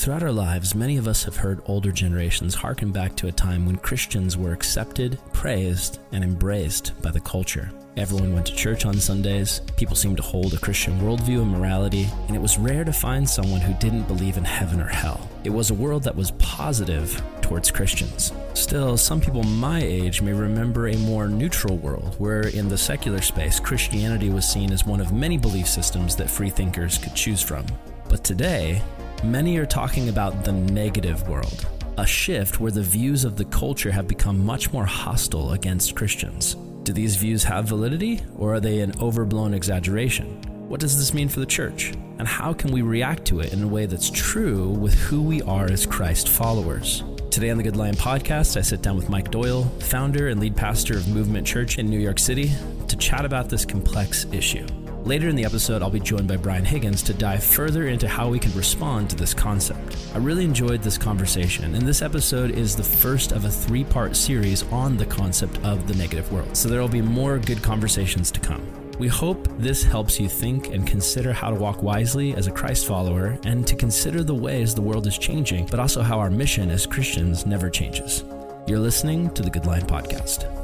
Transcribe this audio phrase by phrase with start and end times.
[0.00, 3.66] Throughout our lives, many of us have heard older generations harken back to a time
[3.66, 7.70] when Christians were accepted, praised, and embraced by the culture.
[7.98, 12.08] Everyone went to church on Sundays, people seemed to hold a Christian worldview and morality,
[12.28, 15.28] and it was rare to find someone who didn't believe in heaven or hell.
[15.44, 18.32] It was a world that was positive towards Christians.
[18.54, 23.20] Still, some people my age may remember a more neutral world where, in the secular
[23.20, 27.66] space, Christianity was seen as one of many belief systems that freethinkers could choose from.
[28.08, 28.80] But today,
[29.24, 31.66] many are talking about the negative world,
[31.98, 36.56] a shift where the views of the culture have become much more hostile against Christians.
[36.84, 40.40] Do these views have validity, or are they an overblown exaggeration?
[40.68, 41.92] What does this mean for the church?
[42.18, 45.42] And how can we react to it in a way that's true with who we
[45.42, 47.04] are as Christ followers?
[47.30, 50.56] Today on the Good Lion podcast, I sit down with Mike Doyle, founder and lead
[50.56, 52.52] pastor of Movement Church in New York City,
[52.88, 54.66] to chat about this complex issue.
[55.04, 58.28] Later in the episode, I'll be joined by Brian Higgins to dive further into how
[58.28, 59.96] we can respond to this concept.
[60.14, 64.14] I really enjoyed this conversation, and this episode is the first of a three part
[64.14, 66.54] series on the concept of the negative world.
[66.54, 68.62] So there will be more good conversations to come.
[68.98, 72.86] We hope this helps you think and consider how to walk wisely as a Christ
[72.86, 76.70] follower and to consider the ways the world is changing, but also how our mission
[76.70, 78.22] as Christians never changes.
[78.66, 80.59] You're listening to the Good Lion Podcast.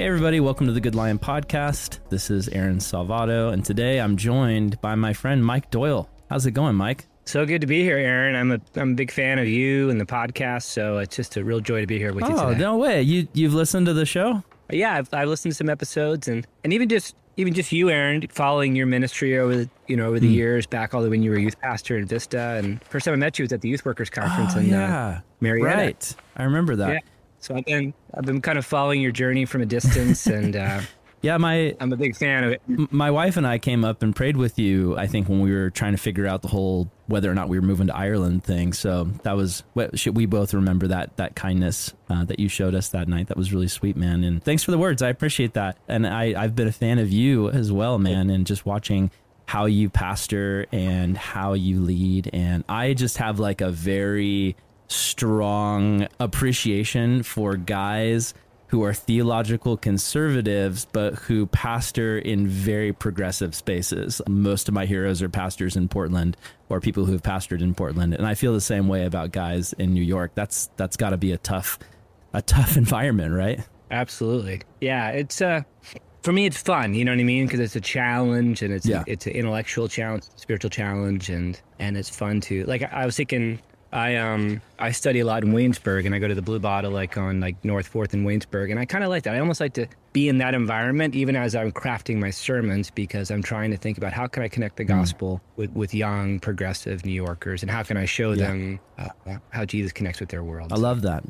[0.00, 1.98] Hey, everybody, welcome to the Good Lion Podcast.
[2.08, 6.08] This is Aaron Salvato, and today I'm joined by my friend Mike Doyle.
[6.30, 7.06] How's it going, Mike?
[7.26, 8.34] So good to be here, Aaron.
[8.34, 11.44] I'm a I'm a big fan of you and the podcast, so it's just a
[11.44, 12.60] real joy to be here with you Oh, today.
[12.60, 13.02] no way.
[13.02, 14.42] You you've listened to the show?
[14.70, 18.26] Yeah, I've, I've listened to some episodes, and and even just even just you, Aaron,
[18.28, 20.32] following your ministry over the you know over the Hmm.
[20.32, 23.04] years, back all the way when you were a youth pastor in Vista, and first
[23.04, 24.78] time I met you was at the Youth Workers Conference Oh, in uh,
[25.42, 25.46] yeah.
[25.46, 25.62] Murrieta.
[25.64, 26.16] Right.
[26.38, 26.88] I remember that.
[26.90, 26.98] Yeah.
[27.40, 30.80] So I've been I've been kind of following your journey from a distance, and uh,
[31.22, 32.62] Yeah, my I'm a big fan of it.
[32.92, 34.96] my wife and I came up and prayed with you.
[34.96, 37.58] I think when we were trying to figure out the whole whether or not we
[37.58, 38.72] were moving to Ireland thing.
[38.72, 42.74] So that was what should we both remember that that kindness uh, that you showed
[42.74, 43.28] us that night.
[43.28, 44.22] That was really sweet, man.
[44.22, 45.02] And thanks for the words.
[45.02, 45.76] I appreciate that.
[45.88, 48.30] And I I've been a fan of you as well, man.
[48.30, 49.10] And just watching
[49.46, 52.30] how you pastor and how you lead.
[52.32, 54.54] And I just have like a very
[54.90, 58.34] strong appreciation for guys
[58.68, 64.22] who are theological conservatives, but who pastor in very progressive spaces.
[64.28, 66.36] Most of my heroes are pastors in Portland
[66.68, 68.14] or people who have pastored in Portland.
[68.14, 70.32] And I feel the same way about guys in New York.
[70.36, 71.78] That's that's gotta be a tough
[72.32, 73.60] a tough environment, right?
[73.90, 74.62] Absolutely.
[74.80, 75.62] Yeah, it's uh
[76.22, 77.46] for me it's fun, you know what I mean?
[77.46, 79.02] Because it's a challenge and it's Yeah.
[79.08, 83.58] it's an intellectual challenge, spiritual challenge and and it's fun to like I was thinking
[83.92, 86.90] I um I study a lot in Williamsburg and I go to the Blue Bottle
[86.92, 89.34] like on like North Fourth in Williamsburg and I kind of like that.
[89.34, 93.30] I almost like to be in that environment even as I'm crafting my sermons because
[93.30, 97.04] I'm trying to think about how can I connect the gospel with with young progressive
[97.04, 99.08] New Yorkers and how can I show them uh,
[99.50, 100.72] how Jesus connects with their world.
[100.72, 101.24] I love that.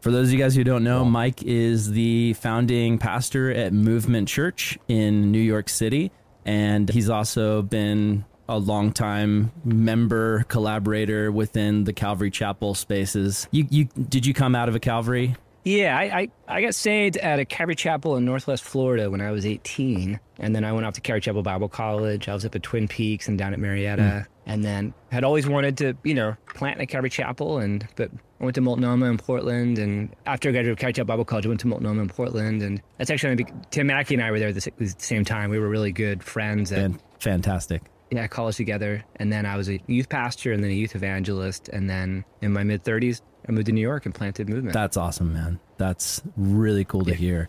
[0.00, 4.28] For those of you guys who don't know, Mike is the founding pastor at Movement
[4.28, 6.10] Church in New York City.
[6.46, 13.46] And he's also been a longtime member, collaborator within the Calvary Chapel spaces.
[13.52, 15.36] You, you did you come out of a Calvary?
[15.62, 19.30] Yeah, I, I, I got saved at a Calvary Chapel in Northwest Florida when I
[19.30, 20.18] was 18.
[20.38, 22.28] And then I went off to Calvary Chapel Bible College.
[22.28, 24.24] I was up at Twin Peaks and down at Murrieta.
[24.24, 24.32] Hmm.
[24.46, 27.58] And then had always wanted to, you know, plant a Calvary Chapel.
[27.58, 29.78] And but I went to Multnomah in Portland.
[29.78, 32.62] And after I graduated from Calvary Chapel Bible College, I went to Multnomah in Portland.
[32.62, 35.50] And that's actually, Tim Mackie and I were there at the, same time.
[35.50, 36.72] We were really good friends.
[36.72, 37.82] At, And fantastic.
[38.10, 39.04] Yeah, college together.
[39.16, 41.68] And then I was a youth pastor and then a youth evangelist.
[41.68, 44.74] And then in my mid 30s, I moved to New York and planted movement.
[44.74, 45.60] That's awesome, man.
[45.78, 47.48] That's really cool to hear.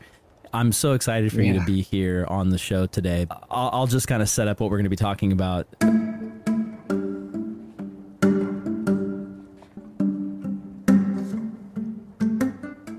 [0.53, 3.25] I'm so excited for you to be here on the show today.
[3.49, 5.67] I'll, I'll just kind of set up what we're going to be talking about.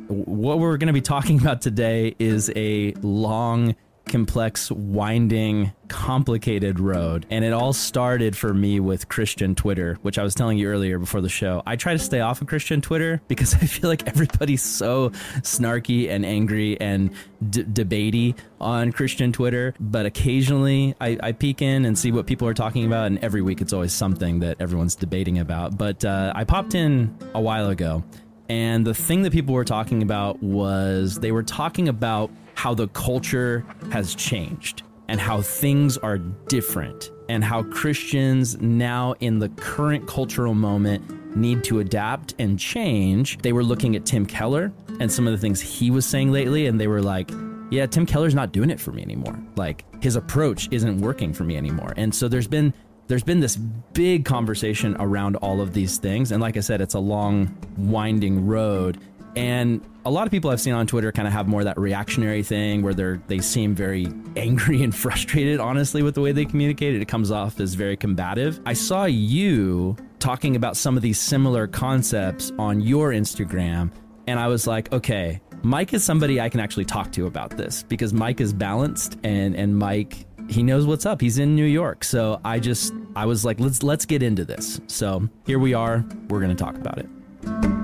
[0.09, 3.77] What we're going to be talking about today is a long,
[4.13, 7.25] complex, winding, complicated road.
[7.31, 10.99] And it all started for me with Christian Twitter, which I was telling you earlier
[10.99, 11.63] before the show.
[11.67, 15.11] I try to stay off of Christian Twitter because I feel like everybody's so
[15.41, 17.11] snarky and angry and
[17.49, 19.75] d- debatey on Christian Twitter.
[19.81, 23.07] But occasionally I, I peek in and see what people are talking about.
[23.07, 25.79] And every week it's always something that everyone's debating about.
[25.79, 28.05] But uh, I popped in a while ago.
[28.51, 32.31] And the thing that people were talking about was they were talking about
[32.63, 39.41] how the culture has changed and how things are different and how Christians now in
[39.41, 44.73] the current cultural moment need to adapt and change, they were looking at Tim Keller
[45.01, 47.33] and some of the things he was saying lately, and they were like,
[47.73, 49.37] yeah, Tim Keller's not doing it for me anymore.
[49.57, 51.95] Like his approach isn't working for me anymore.
[51.97, 52.73] And so there's been
[53.09, 56.31] there's been this big conversation around all of these things.
[56.31, 59.01] And like I said, it's a long, winding road.
[59.35, 61.79] And a lot of people I've seen on Twitter kind of have more of that
[61.79, 66.45] reactionary thing where they're they seem very angry and frustrated, honestly, with the way they
[66.45, 67.01] communicate.
[67.01, 68.61] It comes off as very combative.
[68.67, 73.91] I saw you talking about some of these similar concepts on your Instagram,
[74.27, 77.85] and I was like, okay, Mike is somebody I can actually talk to about this
[77.85, 81.21] because Mike is balanced and and Mike he knows what's up.
[81.21, 82.05] He's in New York.
[82.05, 84.81] So I just I was like, let's let's get into this.
[84.89, 86.05] So here we are.
[86.29, 87.82] We're gonna talk about it.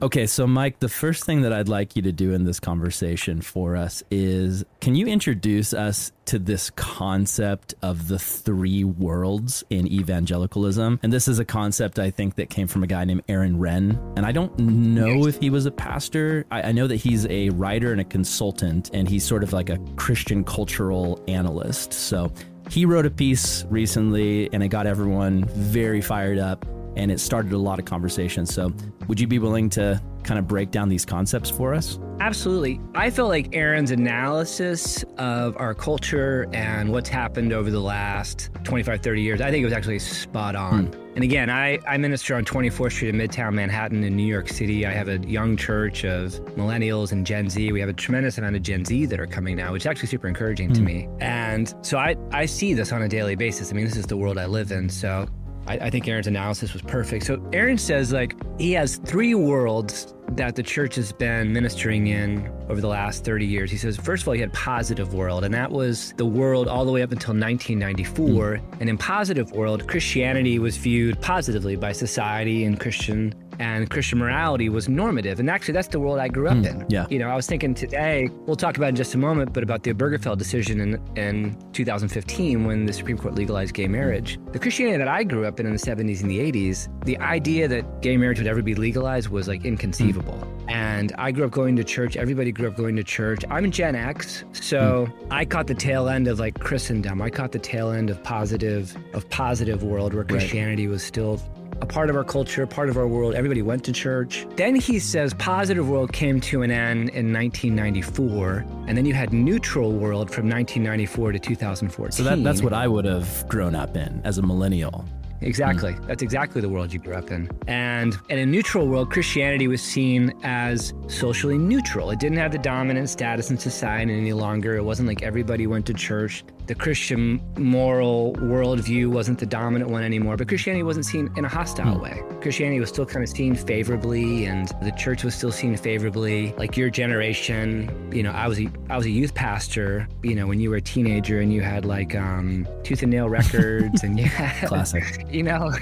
[0.00, 3.40] Okay, so Mike, the first thing that I'd like you to do in this conversation
[3.40, 9.88] for us is can you introduce us to this concept of the three worlds in
[9.88, 11.00] evangelicalism?
[11.02, 13.98] And this is a concept I think that came from a guy named Aaron Renn.
[14.16, 16.46] And I don't know if he was a pastor.
[16.52, 19.68] I, I know that he's a writer and a consultant, and he's sort of like
[19.68, 21.92] a Christian cultural analyst.
[21.92, 22.32] So
[22.70, 26.64] he wrote a piece recently and it got everyone very fired up
[26.98, 28.52] and it started a lot of conversations.
[28.52, 28.72] So,
[29.06, 31.98] would you be willing to kind of break down these concepts for us?
[32.20, 32.80] Absolutely.
[32.94, 39.00] I feel like Aaron's analysis of our culture and what's happened over the last 25,
[39.00, 40.86] 30 years, I think it was actually spot on.
[40.86, 41.08] Hmm.
[41.14, 44.84] And again, I, I minister on 24th Street in Midtown Manhattan in New York City.
[44.86, 47.72] I have a young church of millennials and Gen Z.
[47.72, 50.08] We have a tremendous amount of Gen Z that are coming now, which is actually
[50.08, 50.86] super encouraging to hmm.
[50.86, 51.08] me.
[51.20, 53.72] And so I, I see this on a daily basis.
[53.72, 54.88] I mean, this is the world I live in.
[54.88, 55.26] So
[55.68, 57.26] I, I think Aaron's analysis was perfect.
[57.26, 62.50] So Aaron says like he has three worlds that the church has been ministering in
[62.68, 63.70] over the last 30 years.
[63.70, 66.84] He says, first of all, he had positive world, and that was the world all
[66.84, 68.26] the way up until 1994.
[68.26, 68.80] Mm.
[68.80, 74.68] And in positive world, Christianity was viewed positively by society and Christian and Christian morality
[74.68, 75.40] was normative.
[75.40, 76.86] And actually, that's the world I grew up mm, in.
[76.88, 77.06] Yeah.
[77.10, 79.82] You know, I was thinking today, we'll talk about in just a moment, but about
[79.82, 84.38] the Obergefell decision in, in 2015 when the Supreme Court legalized gay marriage.
[84.52, 87.68] The Christianity that I grew up in in the 70s and the 80s, the idea
[87.68, 90.34] that gay marriage would ever be legalized was like inconceivable.
[90.34, 90.70] Mm.
[90.70, 92.16] And I grew up going to church.
[92.16, 93.44] Everybody grew up going to church.
[93.50, 95.26] I'm Gen X, so mm.
[95.30, 97.22] I caught the tail end of like Christendom.
[97.22, 100.92] I caught the tail end of positive of positive world where Christianity right.
[100.92, 101.40] was still
[101.80, 103.34] a part of our culture, part of our world.
[103.34, 104.46] Everybody went to church.
[104.56, 109.32] Then he says positive world came to an end in 1994, and then you had
[109.32, 112.12] neutral world from 1994 to 2014.
[112.12, 115.04] So that, that's what I would have grown up in as a millennial.
[115.40, 115.92] Exactly.
[115.92, 116.06] Mm.
[116.06, 117.48] That's exactly the world you grew up in.
[117.66, 122.10] And in a neutral world, Christianity was seen as socially neutral.
[122.10, 124.76] It didn't have the dominant status in society any longer.
[124.76, 126.44] It wasn't like everybody went to church.
[126.68, 131.48] The Christian moral worldview wasn't the dominant one anymore, but Christianity wasn't seen in a
[131.48, 132.02] hostile mm.
[132.02, 132.22] way.
[132.42, 136.52] Christianity was still kind of seen favorably, and the church was still seen favorably.
[136.58, 140.46] Like your generation, you know, I was a, I was a youth pastor, you know,
[140.46, 144.18] when you were a teenager and you had like um, tooth and nail records and
[144.18, 145.72] you had, classic you know,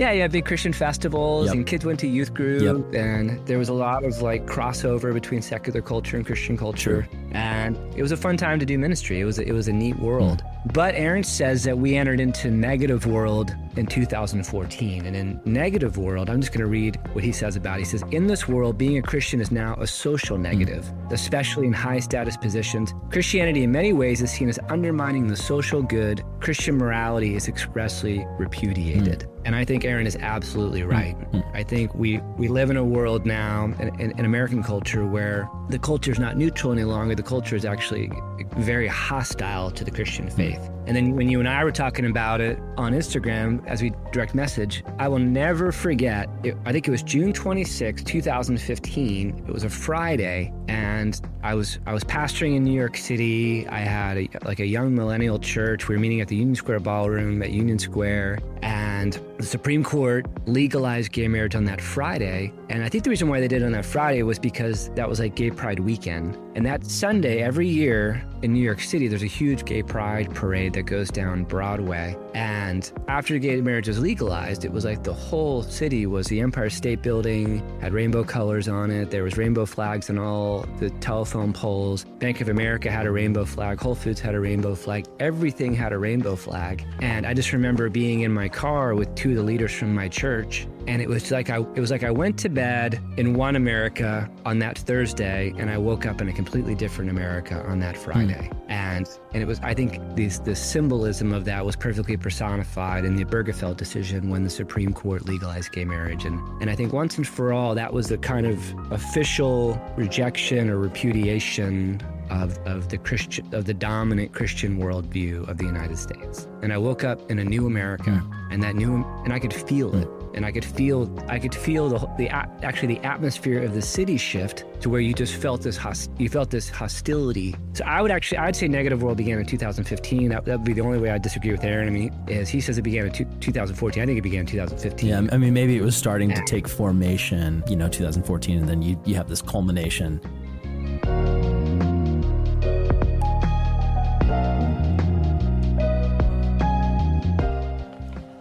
[0.00, 1.54] yeah, yeah, big Christian festivals yep.
[1.54, 2.62] and kids went to youth group
[2.92, 3.00] yep.
[3.00, 7.06] and there was a lot of like crossover between secular culture and Christian culture.
[7.08, 7.18] Sure.
[7.30, 9.20] And it was a fun time to do ministry.
[9.20, 10.31] It was a, it was a neat world.
[10.31, 10.44] Mm world.
[10.66, 15.06] But Aaron says that we entered into negative world in 2014.
[15.06, 17.80] And in negative world, I'm just going to read what he says about it.
[17.80, 21.12] He says, In this world, being a Christian is now a social negative, mm.
[21.12, 22.94] especially in high status positions.
[23.10, 26.22] Christianity, in many ways, is seen as undermining the social good.
[26.40, 29.20] Christian morality is expressly repudiated.
[29.20, 29.32] Mm.
[29.44, 31.18] And I think Aaron is absolutely right.
[31.18, 31.56] Mm-hmm.
[31.56, 35.48] I think we, we live in a world now, in, in, in, American culture, where
[35.68, 37.16] the culture is not neutral any longer.
[37.16, 38.10] The culture is actually
[38.56, 40.36] very hostile to the Christian hmm.
[40.52, 40.81] Faith.
[40.86, 44.34] And then when you and I were talking about it on Instagram as we direct
[44.34, 46.28] message, I will never forget.
[46.42, 49.44] It, I think it was June 26, 2015.
[49.46, 53.66] It was a Friday, and I was I was pastoring in New York City.
[53.68, 55.88] I had a, like a young millennial church.
[55.88, 60.26] We were meeting at the Union Square Ballroom at Union Square, and the Supreme Court
[60.46, 62.52] legalized gay marriage on that Friday.
[62.70, 65.08] And I think the reason why they did it on that Friday was because that
[65.08, 66.36] was like Gay Pride weekend.
[66.54, 70.71] And that Sunday, every year in New York City, there's a huge gay pride parade
[70.72, 72.16] that goes down Broadway.
[72.34, 76.70] And after gay marriage was legalized, it was like the whole city was the Empire
[76.70, 79.10] State Building, had rainbow colors on it.
[79.10, 82.04] There was rainbow flags on all the telephone poles.
[82.18, 83.80] Bank of America had a rainbow flag.
[83.80, 85.06] Whole Foods had a rainbow flag.
[85.20, 86.84] Everything had a rainbow flag.
[87.00, 90.08] And I just remember being in my car with two of the leaders from my
[90.08, 93.56] church and it was like I it was like I went to bed in one
[93.56, 97.96] America on that Thursday and I woke up in a completely different America on that
[97.96, 98.50] Friday.
[98.52, 98.61] Mm.
[98.72, 103.16] And and it was I think this the symbolism of that was perfectly personified in
[103.16, 106.24] the Obergefell decision when the Supreme Court legalized gay marriage.
[106.24, 108.58] And and I think once and for all that was the kind of
[108.90, 112.00] official rejection or repudiation
[112.30, 116.48] of, of the Christian of the dominant Christian worldview of the United States.
[116.62, 118.52] And I woke up in a new America, mm.
[118.52, 121.88] and that new and I could feel it, and I could feel I could feel
[121.88, 125.76] the the actually the atmosphere of the city shift to where you just felt this
[125.76, 127.54] host, you felt this hostility.
[127.74, 130.28] So I would actually I'd say negative world began in 2015.
[130.30, 131.88] That would be the only way I disagree with Aaron.
[131.88, 134.02] I mean, is he says it began in two, 2014.
[134.02, 135.08] I think it began in 2015.
[135.08, 138.82] Yeah, I mean maybe it was starting to take formation, you know, 2014, and then
[138.82, 140.20] you you have this culmination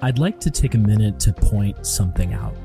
[0.04, 2.56] I'd like to take a minute to point something out.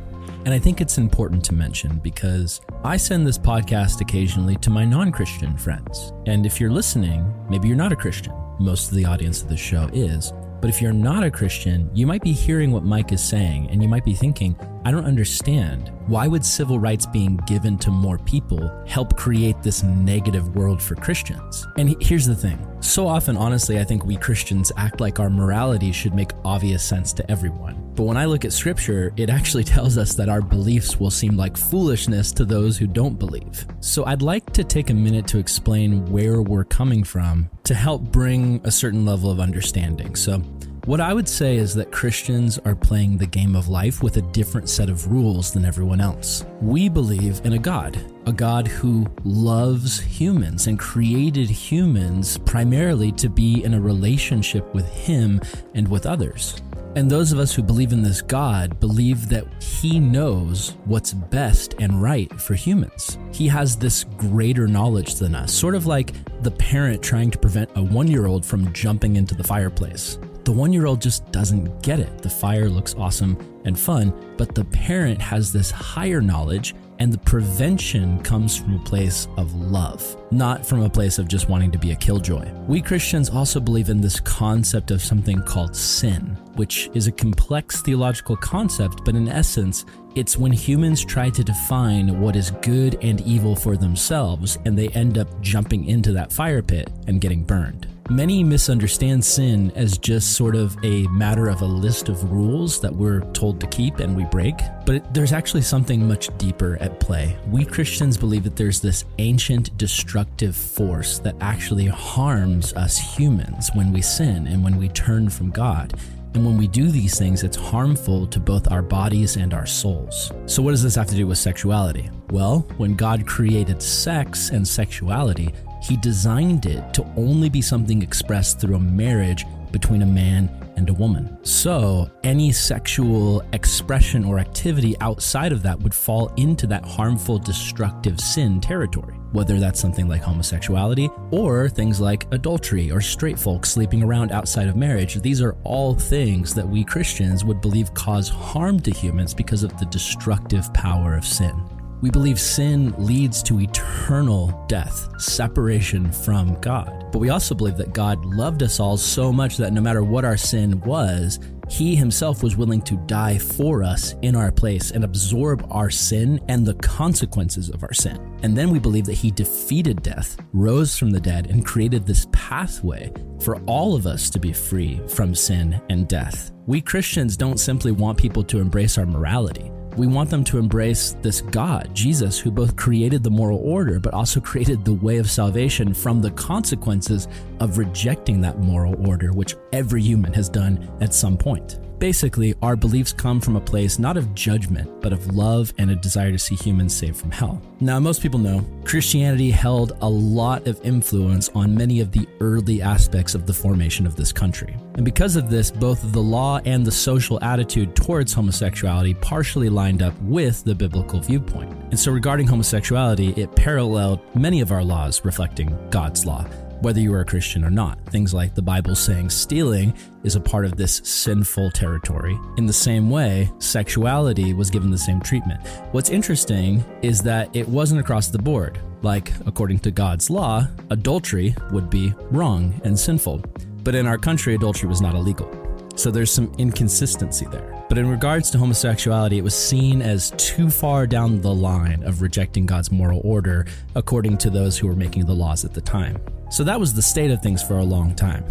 [0.47, 4.87] And I think it's important to mention because I send this podcast occasionally to my
[4.87, 6.13] non Christian friends.
[6.27, 8.33] And if you're listening, maybe you're not a Christian.
[8.59, 10.33] Most of the audience of this show is.
[10.61, 13.83] But if you're not a Christian, you might be hearing what Mike is saying and
[13.83, 15.91] you might be thinking, I don't understand.
[16.07, 20.95] Why would civil rights being given to more people help create this negative world for
[20.95, 21.67] Christians?
[21.77, 25.93] And here's the thing so often, honestly, I think we Christians act like our morality
[25.93, 27.86] should make obvious sense to everyone.
[27.97, 31.37] But when I look at scripture, it actually tells us that our beliefs will seem
[31.37, 33.67] like foolishness to those who don't believe.
[33.81, 38.03] So I'd like to take a minute to explain where we're coming from to help
[38.03, 40.15] bring a certain level of understanding.
[40.15, 40.43] So
[40.87, 44.23] what I would say is that Christians are playing the game of life with a
[44.23, 46.45] different set of rules than everyone else.
[46.61, 53.29] We believe in a God, a God who loves humans and created humans primarily to
[53.29, 55.41] be in a relationship with Him
[55.75, 56.63] and with others.
[56.97, 61.75] And those of us who believe in this God believe that He knows what's best
[61.79, 63.19] and right for humans.
[63.33, 67.69] He has this greater knowledge than us, sort of like the parent trying to prevent
[67.75, 70.19] a one year old from jumping into the fireplace.
[70.45, 72.23] The one year old just doesn't get it.
[72.23, 73.37] The fire looks awesome
[73.67, 78.85] and fun, but the parent has this higher knowledge, and the prevention comes from a
[78.85, 82.51] place of love, not from a place of just wanting to be a killjoy.
[82.67, 87.83] We Christians also believe in this concept of something called sin, which is a complex
[87.83, 89.85] theological concept, but in essence,
[90.15, 94.89] it's when humans try to define what is good and evil for themselves, and they
[94.89, 97.87] end up jumping into that fire pit and getting burned.
[98.11, 102.95] Many misunderstand sin as just sort of a matter of a list of rules that
[102.95, 107.37] we're told to keep and we break, but there's actually something much deeper at play.
[107.49, 113.93] We Christians believe that there's this ancient destructive force that actually harms us humans when
[113.93, 115.99] we sin and when we turn from God.
[116.35, 120.31] And when we do these things, it's harmful to both our bodies and our souls.
[120.45, 122.11] So, what does this have to do with sexuality?
[122.31, 125.55] Well, when God created sex and sexuality,
[125.87, 130.91] he designed it to only be something expressed through a marriage between a man and
[130.91, 131.39] a woman.
[131.43, 138.21] So, any sexual expression or activity outside of that would fall into that harmful, destructive
[138.21, 139.15] sin territory.
[139.33, 144.69] Whether that's something like homosexuality or things like adultery or straight folks sleeping around outside
[144.69, 149.35] of marriage, these are all things that we Christians would believe cause harm to humans
[149.35, 151.76] because of the destructive power of sin.
[152.03, 157.07] We believe sin leads to eternal death, separation from God.
[157.11, 160.25] But we also believe that God loved us all so much that no matter what
[160.25, 165.03] our sin was, he himself was willing to die for us in our place and
[165.03, 168.21] absorb our sin and the consequences of our sin.
[168.43, 172.27] And then we believe that he defeated death, rose from the dead, and created this
[172.31, 176.53] pathway for all of us to be free from sin and death.
[176.67, 179.73] We Christians don't simply want people to embrace our morality.
[179.97, 184.13] We want them to embrace this God, Jesus, who both created the moral order, but
[184.13, 187.29] also created the way of salvation from the consequences
[187.61, 191.79] of rejecting that moral order, which every human has done at some point.
[191.99, 195.97] Basically, our beliefs come from a place not of judgment, but of love and a
[195.97, 197.63] desire to see humans saved from hell.
[197.81, 202.83] Now, most people know Christianity held a lot of influence on many of the early
[202.83, 204.77] aspects of the formation of this country.
[204.95, 210.03] And because of this, both the law and the social attitude towards homosexuality partially lined
[210.03, 211.73] up with the biblical viewpoint.
[211.91, 216.45] And so, regarding homosexuality, it paralleled many of our laws reflecting God's law
[216.81, 217.99] whether you are a Christian or not.
[218.07, 222.39] Things like the Bible saying stealing is a part of this sinful territory.
[222.57, 225.61] In the same way, sexuality was given the same treatment.
[225.93, 228.79] What's interesting is that it wasn't across the board.
[229.03, 233.43] Like, according to God's law, adultery would be wrong and sinful.
[233.85, 235.51] But in our country, adultery was not illegal.
[235.97, 237.85] So there's some inconsistency there.
[237.89, 242.21] But in regards to homosexuality, it was seen as too far down the line of
[242.21, 246.19] rejecting God's moral order, according to those who were making the laws at the time.
[246.49, 248.43] So that was the state of things for a long time.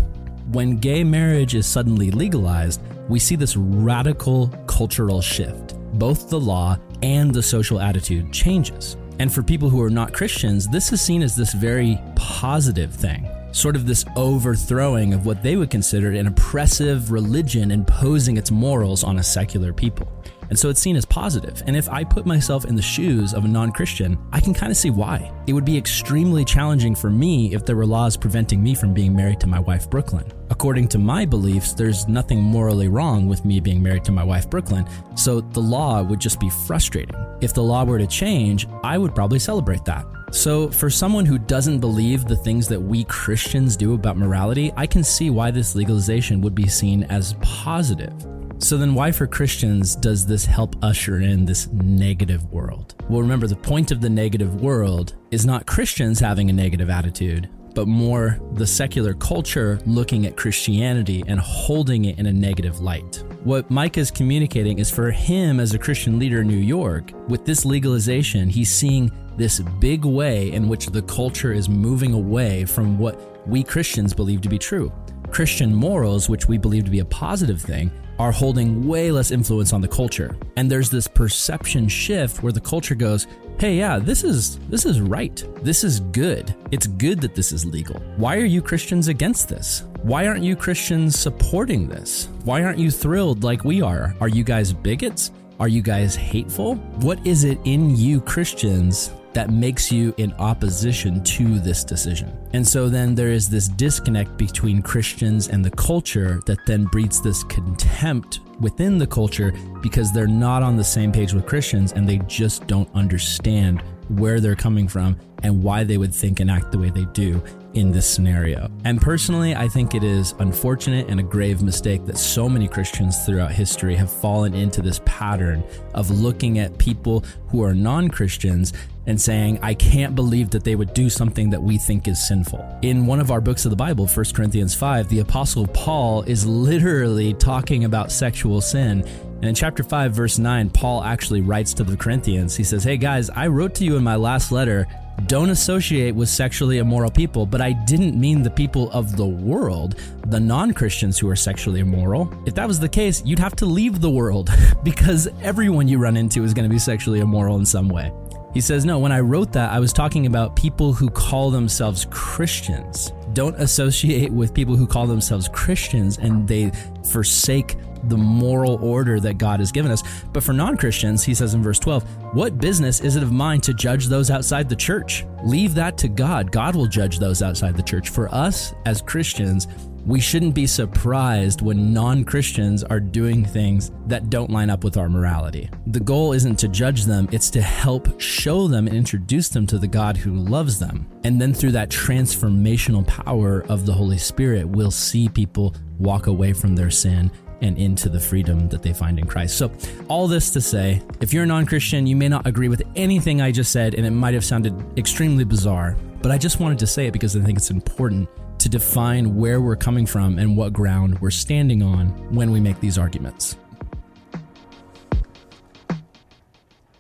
[0.51, 5.75] When gay marriage is suddenly legalized, we see this radical cultural shift.
[5.97, 8.97] Both the law and the social attitude changes.
[9.19, 13.29] And for people who are not Christians, this is seen as this very positive thing
[13.55, 19.01] sort of this overthrowing of what they would consider an oppressive religion imposing its morals
[19.03, 20.11] on a secular people.
[20.49, 21.63] And so it's seen as positive.
[21.67, 24.71] And if I put myself in the shoes of a non Christian, I can kind
[24.71, 25.31] of see why.
[25.47, 29.15] It would be extremely challenging for me if there were laws preventing me from being
[29.15, 30.31] married to my wife, Brooklyn.
[30.49, 34.49] According to my beliefs, there's nothing morally wrong with me being married to my wife,
[34.49, 34.85] Brooklyn.
[35.15, 37.15] So the law would just be frustrating.
[37.41, 40.05] If the law were to change, I would probably celebrate that.
[40.31, 44.87] So, for someone who doesn't believe the things that we Christians do about morality, I
[44.87, 48.13] can see why this legalization would be seen as positive.
[48.57, 52.95] So, then why for Christians does this help usher in this negative world?
[53.09, 57.49] Well, remember, the point of the negative world is not Christians having a negative attitude,
[57.75, 63.23] but more the secular culture looking at Christianity and holding it in a negative light.
[63.43, 67.45] What Mike is communicating is for him as a Christian leader in New York, with
[67.45, 72.97] this legalization, he's seeing this big way in which the culture is moving away from
[72.97, 74.91] what we Christians believe to be true.
[75.29, 79.73] Christian morals, which we believe to be a positive thing, are holding way less influence
[79.73, 80.35] on the culture.
[80.55, 83.27] And there's this perception shift where the culture goes,
[83.59, 85.43] "Hey, yeah, this is this is right.
[85.61, 86.53] This is good.
[86.71, 88.01] It's good that this is legal.
[88.17, 89.83] Why are you Christians against this?
[90.03, 92.29] Why aren't you Christians supporting this?
[92.43, 94.15] Why aren't you thrilled like we are?
[94.21, 95.31] Are you guys bigots?
[95.59, 96.75] Are you guys hateful?
[97.01, 102.35] What is it in you Christians that makes you in opposition to this decision.
[102.53, 107.21] And so then there is this disconnect between Christians and the culture that then breeds
[107.21, 112.07] this contempt within the culture because they're not on the same page with Christians and
[112.07, 116.71] they just don't understand where they're coming from and why they would think and act
[116.71, 117.43] the way they do
[117.75, 118.69] in this scenario.
[118.85, 123.25] And personally, I think it is unfortunate and a grave mistake that so many Christians
[123.25, 125.63] throughout history have fallen into this pattern
[125.93, 128.73] of looking at people who are non Christians
[129.07, 132.65] and saying, I can't believe that they would do something that we think is sinful.
[132.81, 136.45] In one of our books of the Bible, 1 Corinthians 5, the Apostle Paul is
[136.45, 139.03] literally talking about sexual sin.
[139.35, 142.97] And in chapter 5, verse 9, Paul actually writes to the Corinthians, he says, Hey
[142.97, 144.87] guys, I wrote to you in my last letter
[145.27, 149.95] don't associate with sexually immoral people, but I didn't mean the people of the world,
[150.27, 152.31] the non Christians who are sexually immoral.
[152.45, 154.49] If that was the case, you'd have to leave the world
[154.83, 158.11] because everyone you run into is going to be sexually immoral in some way.
[158.53, 162.05] He says, No, when I wrote that, I was talking about people who call themselves
[162.09, 163.11] Christians.
[163.35, 166.71] Don't associate with people who call themselves Christians and they
[167.11, 170.03] forsake the moral order that God has given us.
[170.31, 173.59] But for non Christians, he says in verse 12, What business is it of mine
[173.61, 175.25] to judge those outside the church?
[175.43, 176.49] Leave that to God.
[176.49, 178.07] God will judge those outside the church.
[178.07, 179.67] For us as Christians,
[180.05, 184.97] we shouldn't be surprised when non Christians are doing things that don't line up with
[184.97, 185.69] our morality.
[185.87, 189.79] The goal isn't to judge them, it's to help show them and introduce them to
[189.79, 191.07] the God who loves them.
[191.23, 196.53] And then through that transformational power of the Holy Spirit, we'll see people walk away
[196.53, 199.57] from their sin and into the freedom that they find in Christ.
[199.57, 199.71] So,
[200.07, 203.41] all this to say, if you're a non Christian, you may not agree with anything
[203.41, 206.87] I just said, and it might have sounded extremely bizarre, but I just wanted to
[206.87, 208.29] say it because I think it's important
[208.65, 212.79] to define where we're coming from and what ground we're standing on when we make
[212.79, 213.55] these arguments.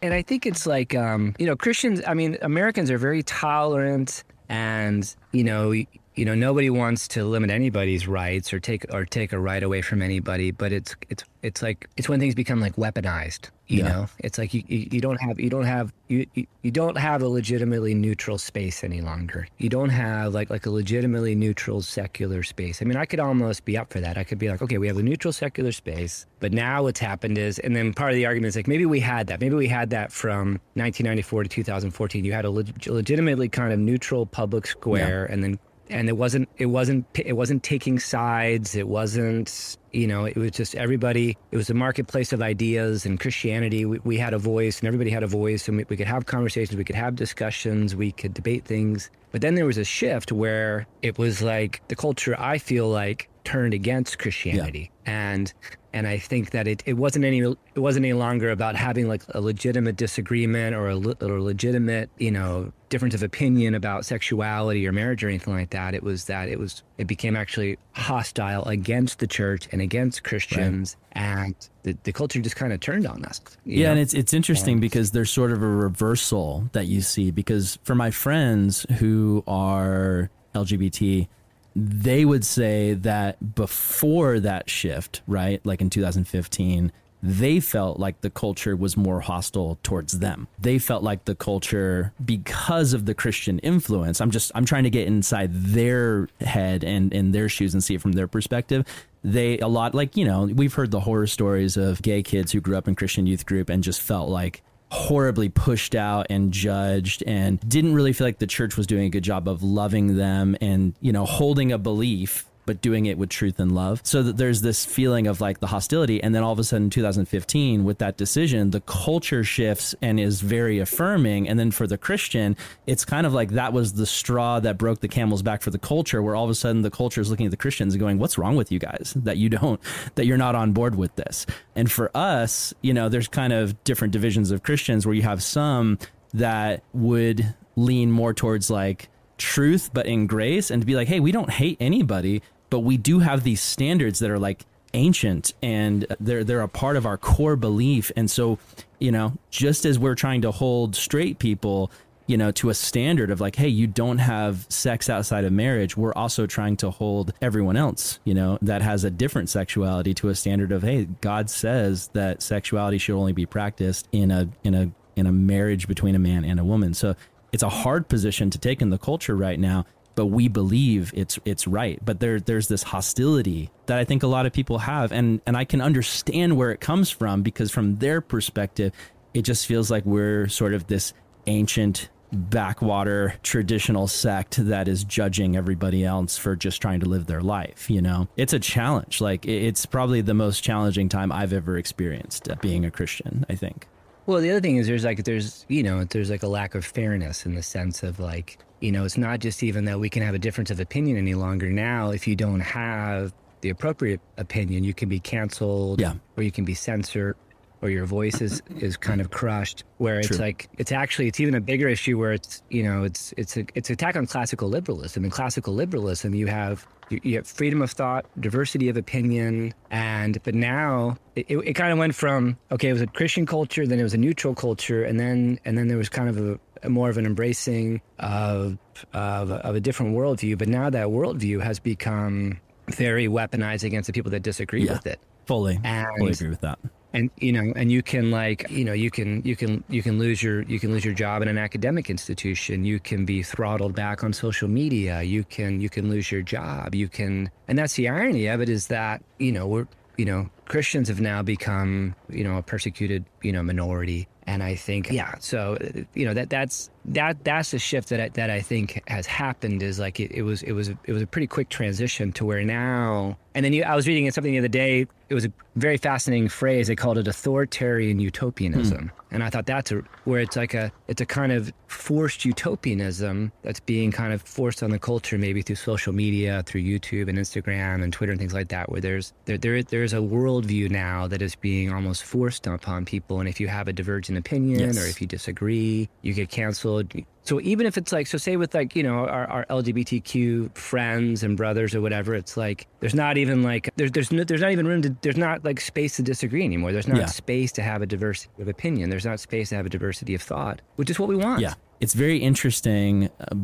[0.03, 4.23] And I think it's like, um, you know, Christians, I mean, Americans are very tolerant
[4.47, 5.73] and, you know,
[6.15, 9.81] you know nobody wants to limit anybody's rights or take or take a right away
[9.81, 13.87] from anybody but it's it's it's like it's when things become like weaponized you yeah.
[13.87, 14.07] know?
[14.19, 17.27] It's like you, you, don't have you don't have you, you you don't have a
[17.27, 19.47] legitimately neutral space any longer.
[19.57, 22.81] You don't have like like a legitimately neutral secular space.
[22.81, 24.17] I mean i could almost be up for that.
[24.17, 27.37] I could be like okay we have a neutral secular space but now what's happened
[27.37, 29.41] is and then part of the argument is like maybe we had that.
[29.41, 33.79] Maybe we had that from 1994 to 2014 you had a leg- legitimately kind of
[33.79, 35.33] neutral public square yeah.
[35.33, 38.75] and then and it wasn't it wasn't it wasn't taking sides.
[38.75, 43.19] It wasn't you know it was just everybody it was a marketplace of ideas and
[43.19, 43.85] christianity.
[43.85, 46.25] We, we had a voice and everybody had a voice and we, we could have
[46.25, 49.09] conversations we could have discussions we could debate things.
[49.31, 53.29] But then there was a shift where it was like the culture i feel like
[53.43, 54.91] turned against christianity.
[55.05, 55.33] Yeah.
[55.33, 55.53] and
[55.95, 59.23] and I think that it, it wasn't any it wasn't any longer about having like
[59.29, 64.85] a legitimate disagreement or a, le- or legitimate you know difference of opinion about sexuality
[64.85, 65.93] or marriage or anything like that.
[65.93, 70.97] It was that it was it became actually hostile against the church and against Christians,
[71.15, 71.23] right.
[71.23, 73.39] and the, the culture just kind of turned on us.
[73.63, 73.91] Yeah, know?
[73.91, 77.95] and it's it's interesting because there's sort of a reversal that you see because for
[77.95, 81.29] my friends who are LGBT,
[81.75, 86.91] they would say that before that shift, right, like in 2015
[87.25, 90.47] they felt like the culture was more hostile towards them.
[90.59, 94.21] They felt like the culture because of the Christian influence.
[94.21, 97.95] I'm just I'm trying to get inside their head and in their shoes and see
[97.95, 98.85] it from their perspective.
[99.23, 102.61] They a lot like, you know, we've heard the horror stories of gay kids who
[102.61, 107.23] grew up in Christian youth group and just felt like horribly pushed out and judged
[107.25, 110.55] and didn't really feel like the church was doing a good job of loving them
[110.61, 114.01] and, you know, holding a belief but doing it with truth and love.
[114.03, 116.21] So that there's this feeling of like the hostility.
[116.21, 120.41] And then all of a sudden, 2015, with that decision, the culture shifts and is
[120.41, 121.47] very affirming.
[121.47, 124.99] And then for the Christian, it's kind of like that was the straw that broke
[124.99, 127.45] the camel's back for the culture, where all of a sudden the culture is looking
[127.45, 129.79] at the Christians and going, What's wrong with you guys that you don't,
[130.15, 131.45] that you're not on board with this?
[131.75, 135.43] And for us, you know, there's kind of different divisions of Christians where you have
[135.43, 135.99] some
[136.33, 141.19] that would lean more towards like, truth but in grace and to be like hey
[141.19, 142.41] we don't hate anybody
[142.75, 146.97] but we do have these standards that are like ancient and they're they're a part
[146.97, 148.11] of our core belief.
[148.17, 148.59] And so
[148.99, 151.89] you know just as we're trying to hold straight people
[152.27, 155.95] you know to a standard of like hey you don't have sex outside of marriage
[155.95, 160.29] we're also trying to hold everyone else you know that has a different sexuality to
[160.29, 164.73] a standard of hey god says that sexuality should only be practiced in a in
[164.73, 166.93] a in a marriage between a man and a woman.
[166.93, 167.15] So
[167.51, 171.37] it's a hard position to take in the culture right now but we believe it's
[171.45, 171.99] it's right.
[172.03, 175.55] But there there's this hostility that I think a lot of people have, and and
[175.55, 178.93] I can understand where it comes from because from their perspective,
[179.33, 181.13] it just feels like we're sort of this
[181.47, 187.41] ancient backwater traditional sect that is judging everybody else for just trying to live their
[187.41, 188.27] life you know?
[188.35, 189.21] It's a challenge.
[189.21, 193.55] Like it's probably the most challenging time i've ever experienced uh, being a christian i
[193.55, 193.87] think.
[194.25, 196.83] Well the other thing is there's like there's you know there's like a lack of
[196.83, 200.21] fairness in the sense of like you know, it's not just even that we can
[200.21, 201.71] have a difference of opinion any longer.
[201.71, 206.13] Now, if you don't have the appropriate opinion, you can be canceled yeah.
[206.37, 207.35] or you can be censored
[207.81, 210.37] or your voice is, is kind of crushed where it's True.
[210.37, 213.65] like it's actually it's even a bigger issue where it's you know it's it's a
[213.75, 217.91] it's attack on classical liberalism in classical liberalism you have you, you have freedom of
[217.91, 222.89] thought diversity of opinion and but now it, it, it kind of went from okay
[222.89, 225.87] it was a christian culture then it was a neutral culture and then and then
[225.87, 228.77] there was kind of a more of an embracing of,
[229.13, 230.57] of, of a different worldview.
[230.57, 235.07] But now that worldview has become very weaponized against the people that disagree yeah, with
[235.07, 235.19] it.
[235.45, 236.79] Fully, and, fully agree with that.
[237.15, 240.19] And you know, and you can like, you know, you can you can you can
[240.19, 242.83] lose your you can lose your job in an academic institution.
[242.83, 245.21] You can be throttled back on social media.
[245.21, 246.93] You can you can lose your job.
[246.93, 250.49] You can, and that's the irony of it is that you know we're you know
[250.65, 255.35] Christians have now become you know a persecuted you know minority and I think yeah
[255.39, 255.77] so
[256.13, 259.83] you know that that's that that's the shift that I, that I think has happened
[259.83, 262.63] is like it, it was it was it was a pretty quick transition to where
[262.63, 265.97] now and then you, I was reading something the other day it was a very
[265.97, 269.11] fascinating phrase they called it authoritarian utopianism mm.
[269.31, 273.51] and I thought that's a, where it's like a it's a kind of forced utopianism
[273.61, 277.37] that's being kind of forced on the culture maybe through social media through YouTube and
[277.37, 281.27] Instagram and Twitter and things like that where there's there, there there's a worldview now
[281.27, 284.97] that is being almost forced upon people and if you have a divergent opinion yes.
[284.97, 286.94] or if you disagree you get canceled
[287.43, 291.43] so even if it's like, so say with like, you know, our, our LGBTQ friends
[291.43, 294.71] and brothers or whatever, it's like, there's not even like, there's, there's, no, there's not
[294.71, 296.91] even room to, there's not like space to disagree anymore.
[296.91, 297.25] There's not yeah.
[297.27, 299.09] space to have a diversity of opinion.
[299.09, 301.61] There's not space to have a diversity of thought, which is what we want.
[301.61, 301.75] Yeah.
[301.99, 303.29] It's very interesting.
[303.39, 303.55] Uh,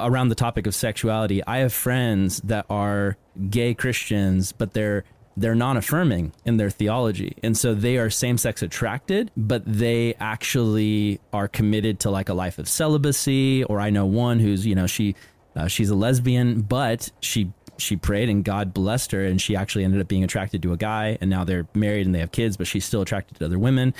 [0.00, 3.16] around the topic of sexuality, I have friends that are
[3.48, 5.04] gay Christians, but they're
[5.36, 7.36] they're non-affirming in their theology.
[7.42, 12.58] And so they are same-sex attracted but they actually are committed to like a life
[12.58, 15.14] of celibacy or i know one who's you know she
[15.56, 19.84] uh, she's a lesbian but she she prayed and god blessed her and she actually
[19.84, 22.56] ended up being attracted to a guy and now they're married and they have kids
[22.56, 23.94] but she's still attracted to other women.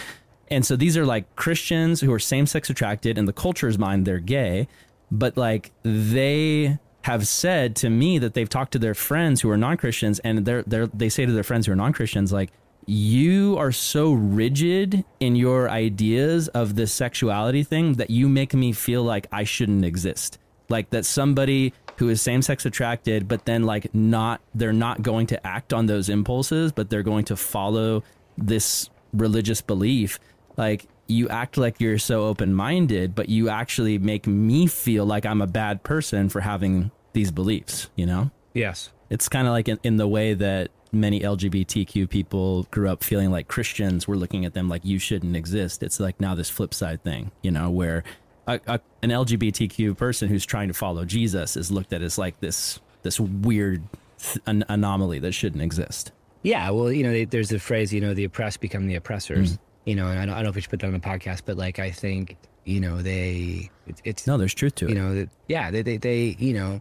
[0.52, 4.18] And so these are like christians who are same-sex attracted in the culture's mind they're
[4.18, 4.66] gay
[5.10, 9.56] but like they have said to me that they've talked to their friends who are
[9.56, 12.50] non-Christians and they're, they're they say to their friends who are non-Christians like
[12.86, 18.72] you are so rigid in your ideas of this sexuality thing that you make me
[18.72, 20.38] feel like I shouldn't exist.
[20.68, 25.26] Like that somebody who is same sex attracted, but then like not, they're not going
[25.28, 28.02] to act on those impulses, but they're going to follow
[28.36, 30.18] this religious belief.
[30.56, 35.26] Like you act like you're so open minded, but you actually make me feel like
[35.26, 38.30] I'm a bad person for having these beliefs, you know?
[38.54, 38.90] Yes.
[39.10, 43.30] It's kind of like in, in the way that many LGBTQ people grew up feeling
[43.30, 45.82] like Christians were looking at them like you shouldn't exist.
[45.82, 48.04] It's like now this flip side thing, you know, where
[48.46, 52.40] a, a, an LGBTQ person who's trying to follow Jesus is looked at as like
[52.40, 53.82] this this weird
[54.18, 56.12] th- an anomaly that shouldn't exist.
[56.42, 59.54] Yeah, well, you know, they, there's the phrase, you know, the oppressed become the oppressors.
[59.54, 59.58] Mm.
[59.84, 61.00] You know, and I don't, I don't know if we should put that on the
[61.00, 64.90] podcast, but like I think you know they it, it's no there's truth to you
[64.90, 66.80] it you know yeah they, they they you know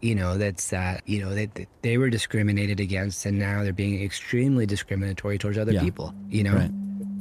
[0.00, 1.48] you know that's that you know they
[1.82, 5.80] they were discriminated against and now they're being extremely discriminatory towards other yeah.
[5.80, 6.70] people you know right.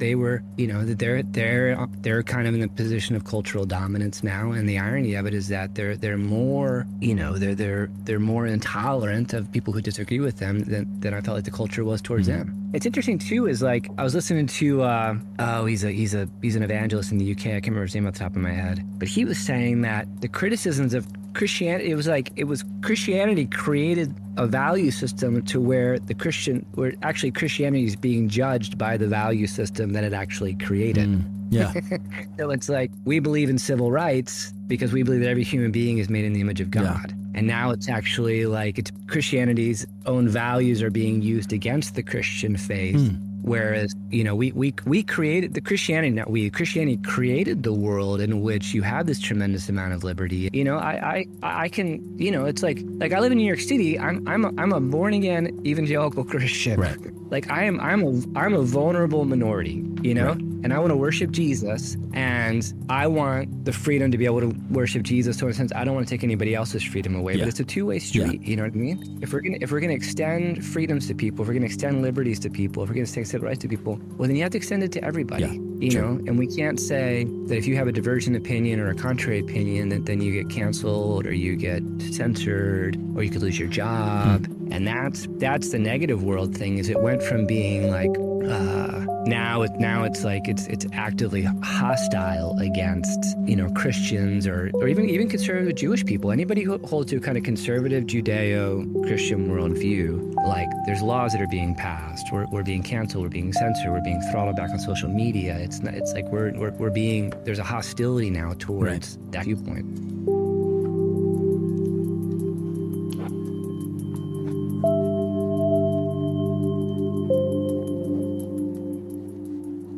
[0.04, 3.66] They were you know that they're they're they're kind of in a position of cultural
[3.66, 4.52] dominance now.
[4.52, 8.20] And the irony of it is that they're they're more you know they're they're they're
[8.20, 11.86] more intolerant of people who disagree with them than, than I felt like the culture
[11.86, 12.50] was towards mm-hmm.
[12.50, 12.72] them.
[12.74, 16.28] It's interesting too is like I was listening to uh, oh he's a he's a
[16.42, 18.42] he's an evangelist in the UK I can't remember his name off the top of
[18.42, 18.84] my head.
[19.00, 23.46] But he was saying that the criticisms of Christianity, it was like it was Christianity
[23.46, 28.98] created a value system to where the Christian, where actually Christianity is being judged by
[28.98, 31.10] the value system that it actually created.
[31.10, 31.74] Mm, yeah.
[32.38, 35.98] so it's like we believe in civil rights because we believe that every human being
[35.98, 37.06] is made in the image of God.
[37.08, 37.16] Yeah.
[37.36, 42.58] And now it's actually like it's Christianity's own values are being used against the Christian
[42.58, 42.96] faith.
[42.96, 47.74] Mm Whereas, you know, we, we, we created the Christianity, not we, Christianity created the
[47.74, 50.50] world in which you have this tremendous amount of liberty.
[50.54, 53.48] You know, I, I, I can, you know, it's like, like I live in New
[53.48, 54.00] York City.
[54.00, 56.80] I'm, I'm, a, I'm a born again evangelical Christian.
[56.80, 56.98] Right.
[57.32, 60.38] Like I am, I'm a, I'm a vulnerable minority, you know, right.
[60.38, 64.56] and I want to worship Jesus and I want the freedom to be able to
[64.70, 65.40] worship Jesus.
[65.40, 67.40] So in a sense, I don't want to take anybody else's freedom away, yeah.
[67.40, 68.42] but it's a two way street.
[68.42, 68.50] Yeah.
[68.50, 69.20] You know what I mean?
[69.24, 71.64] If we're going to, if we're going to extend freedoms to people, if we're going
[71.64, 74.28] to extend liberties to people, if we're going to extend civil rights to people, well,
[74.28, 75.44] then you have to extend it to everybody.
[75.44, 78.90] Yeah, you know, and we can't say that if you have a divergent opinion or
[78.90, 83.42] a contrary opinion, that then you get canceled or you get censored or you could
[83.42, 84.48] lose your job.
[84.48, 84.74] Mm.
[84.74, 86.78] And that's that's the negative world thing.
[86.78, 88.12] Is it went from being like
[88.50, 94.70] uh, now it now it's like it's it's actively hostile against you know Christians or
[94.74, 96.32] or even even conservative Jewish people.
[96.32, 101.48] Anybody who holds to a kind of conservative Judeo-Christian worldview, like there's laws that are
[101.48, 105.10] being passed, we're, we're being canceled, we're being censored, we're being throttled back on social
[105.10, 105.58] media.
[105.74, 109.32] It's not, it's like we're, we're we're being there's a hostility now towards right.
[109.32, 109.86] that viewpoint.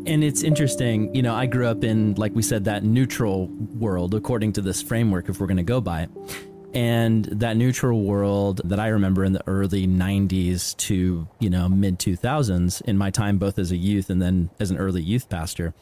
[0.07, 1.13] and it's interesting.
[1.13, 4.81] You know, I grew up in, like we said, that neutral world, according to this
[4.81, 6.09] framework, if we're going to go by it.
[6.75, 11.99] And that neutral world that I remember in the early 90s to, you know, mid
[11.99, 15.73] 2000s, in my time both as a youth and then as an early youth pastor,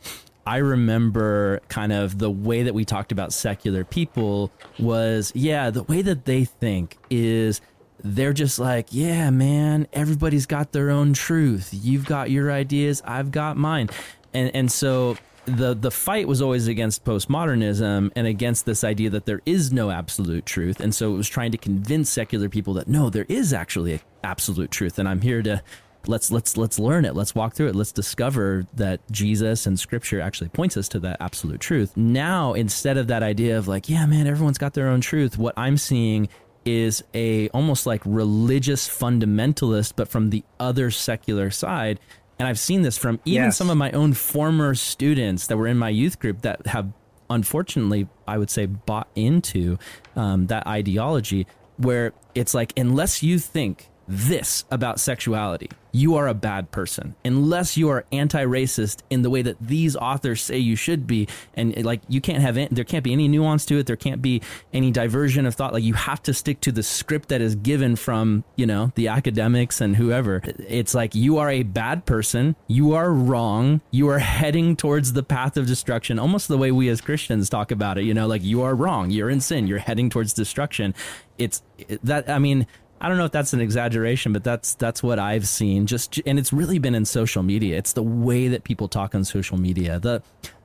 [0.46, 5.84] I remember kind of the way that we talked about secular people was, yeah, the
[5.84, 7.60] way that they think is
[8.04, 11.70] they're just like, yeah, man, everybody's got their own truth.
[11.72, 13.90] You've got your ideas, I've got mine.
[14.34, 19.26] And and so the the fight was always against postmodernism and against this idea that
[19.26, 20.80] there is no absolute truth.
[20.80, 24.72] And so it was trying to convince secular people that no, there is actually absolute
[24.72, 25.62] truth and I'm here to
[26.06, 30.20] let's let's let's learn it let's walk through it let's discover that jesus and scripture
[30.20, 34.06] actually points us to that absolute truth now instead of that idea of like yeah
[34.06, 36.28] man everyone's got their own truth what i'm seeing
[36.66, 42.00] is a almost like religious fundamentalist, but from the other secular side.
[42.40, 43.58] And I've seen this from even yes.
[43.58, 46.92] some of my own former students that were in my youth group that have
[47.30, 49.78] unfortunately, I would say, bought into
[50.16, 56.34] um, that ideology where it's like, unless you think this about sexuality, you are a
[56.34, 57.16] bad person.
[57.24, 61.86] Unless you are anti-racist in the way that these authors say you should be and
[61.86, 63.86] like you can't have there can't be any nuance to it.
[63.86, 64.42] There can't be
[64.74, 65.72] any diversion of thought.
[65.72, 69.08] Like you have to stick to the script that is given from you know the
[69.08, 70.42] academics and whoever.
[70.68, 72.56] It's like you are a bad person.
[72.68, 73.82] You are wrong.
[73.92, 77.72] You are heading towards the path of destruction almost the way we as Christians talk
[77.72, 79.12] about it you know like you are wrong.
[79.12, 79.68] You're in sin.
[79.68, 80.96] You're heading towards destruction.
[81.38, 81.64] It's
[82.04, 82.68] that i mean
[83.02, 85.86] I don't know if that's an exaggeration, but that's that's what I've seen.
[85.88, 87.78] Just and it's really been in social media.
[87.78, 90.00] It's the way that people talk on social media.
[90.00, 90.24] The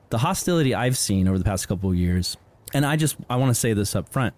[0.09, 2.37] the hostility I've seen over the past couple of years,
[2.73, 4.33] and I just I want to say this up front.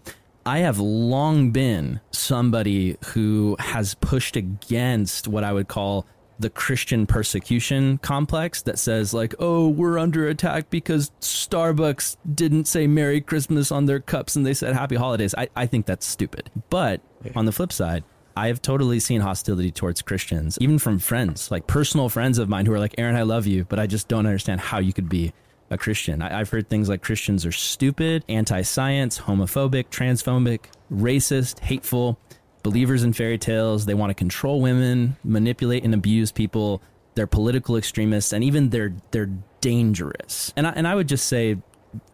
[0.45, 6.07] I have long been somebody who has pushed against what I would call
[6.41, 12.87] the Christian persecution complex that says like, "Oh, we're under attack because Starbucks didn't say
[12.87, 16.49] Merry Christmas on their cups and they said Happy Holidays." I, I think that's stupid.
[16.69, 17.01] But
[17.35, 18.03] on the flip side,
[18.35, 22.65] I have totally seen hostility towards Christians, even from friends, like personal friends of mine
[22.65, 25.09] who are like, Aaron, I love you, but I just don't understand how you could
[25.09, 25.33] be
[25.69, 26.21] a Christian.
[26.21, 32.19] I, have heard things like Christians are stupid, anti science, homophobic, transphobic, racist, hateful,
[32.63, 33.85] believers in fairy tales.
[33.85, 36.81] They want to control women, manipulate and abuse people.
[37.15, 40.53] They're political extremists, and even they're they're dangerous.
[40.55, 41.57] And I, and I would just say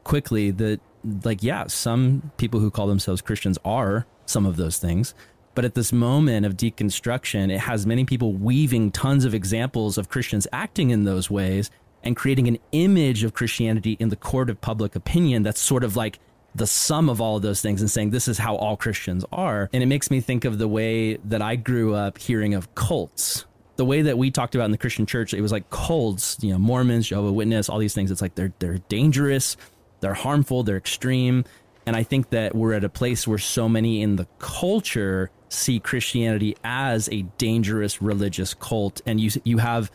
[0.04, 0.80] quickly that
[1.24, 5.14] like yeah, some people who call themselves Christians are some of those things.
[5.56, 10.08] But at this moment of deconstruction, it has many people weaving tons of examples of
[10.08, 11.72] Christians acting in those ways
[12.04, 15.96] and creating an image of Christianity in the court of public opinion that's sort of
[15.96, 16.20] like
[16.58, 19.70] the sum of all of those things and saying this is how all Christians are.
[19.72, 23.46] And it makes me think of the way that I grew up hearing of cults.
[23.76, 26.52] The way that we talked about in the Christian church, it was like cults, you
[26.52, 28.10] know, Mormons, Jehovah Witness, all these things.
[28.10, 29.56] It's like they're they're dangerous,
[30.00, 31.46] they're harmful, they're extreme.
[31.86, 35.80] And I think that we're at a place where so many in the culture see
[35.80, 39.92] Christianity as a dangerous religious cult, and you you have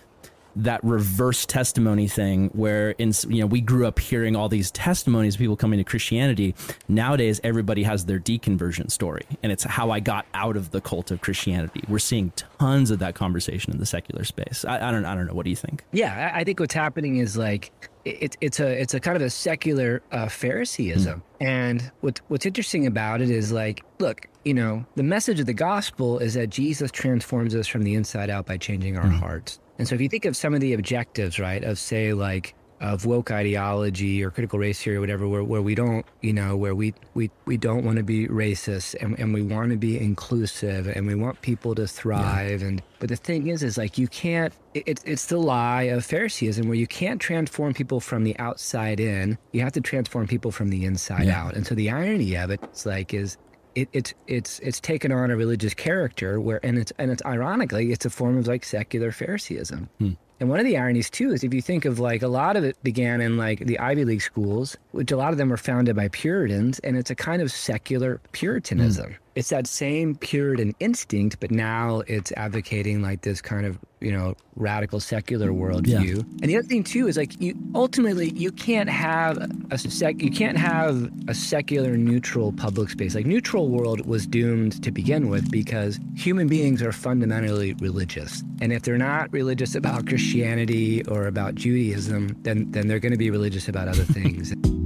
[0.57, 5.35] that reverse testimony thing where in you know we grew up hearing all these testimonies
[5.35, 6.55] of people coming to Christianity
[6.89, 11.11] nowadays everybody has their deconversion story and it's how I got out of the cult
[11.11, 15.05] of Christianity we're seeing tons of that conversation in the secular space I, I don't
[15.05, 17.73] I don't know what do you think yeah I think what's happening is like
[18.05, 21.21] it, it's a it's a kind of a secular uh, Phariseeism.
[21.21, 21.23] Mm.
[21.41, 25.53] And what what's interesting about it is like, look, you know, the message of the
[25.53, 29.19] gospel is that Jesus transforms us from the inside out by changing our mm.
[29.19, 29.59] hearts.
[29.79, 33.07] And so if you think of some of the objectives, right, of say like of
[33.07, 36.75] woke ideology or critical race theory or whatever, where, where we don't, you know, where
[36.75, 40.89] we, we, we don't want to be racist and, and we want to be inclusive
[40.89, 42.61] and we want people to thrive.
[42.61, 42.69] Yeah.
[42.69, 44.53] And but the thing is, is like you can't.
[44.75, 49.39] It, it's the lie of Phariseeism where you can't transform people from the outside in.
[49.53, 51.45] You have to transform people from the inside yeah.
[51.45, 51.55] out.
[51.55, 53.37] And so the irony of it is like is
[53.75, 57.93] it, it's it's it's taken on a religious character where and it's and it's ironically
[57.93, 59.89] it's a form of like secular Phariseeism.
[59.99, 60.11] Hmm.
[60.41, 62.65] And one of the ironies too is if you think of like a lot of
[62.65, 65.95] it began in like the Ivy League schools, which a lot of them were founded
[65.95, 69.13] by Puritans, and it's a kind of secular Puritanism.
[69.13, 69.17] Mm.
[69.35, 74.35] It's that same Puritan instinct, but now it's advocating like this kind of you know
[74.57, 76.17] radical secular mm, worldview.
[76.17, 76.39] Yeah.
[76.43, 79.39] And the other thing too is like you ultimately you can't have
[79.71, 83.15] a sec you can't have a secular neutral public space.
[83.15, 88.73] Like neutral world was doomed to begin with because human beings are fundamentally religious, and
[88.73, 93.31] if they're not religious about Christianity or about Judaism, then then they're going to be
[93.31, 94.55] religious about other things.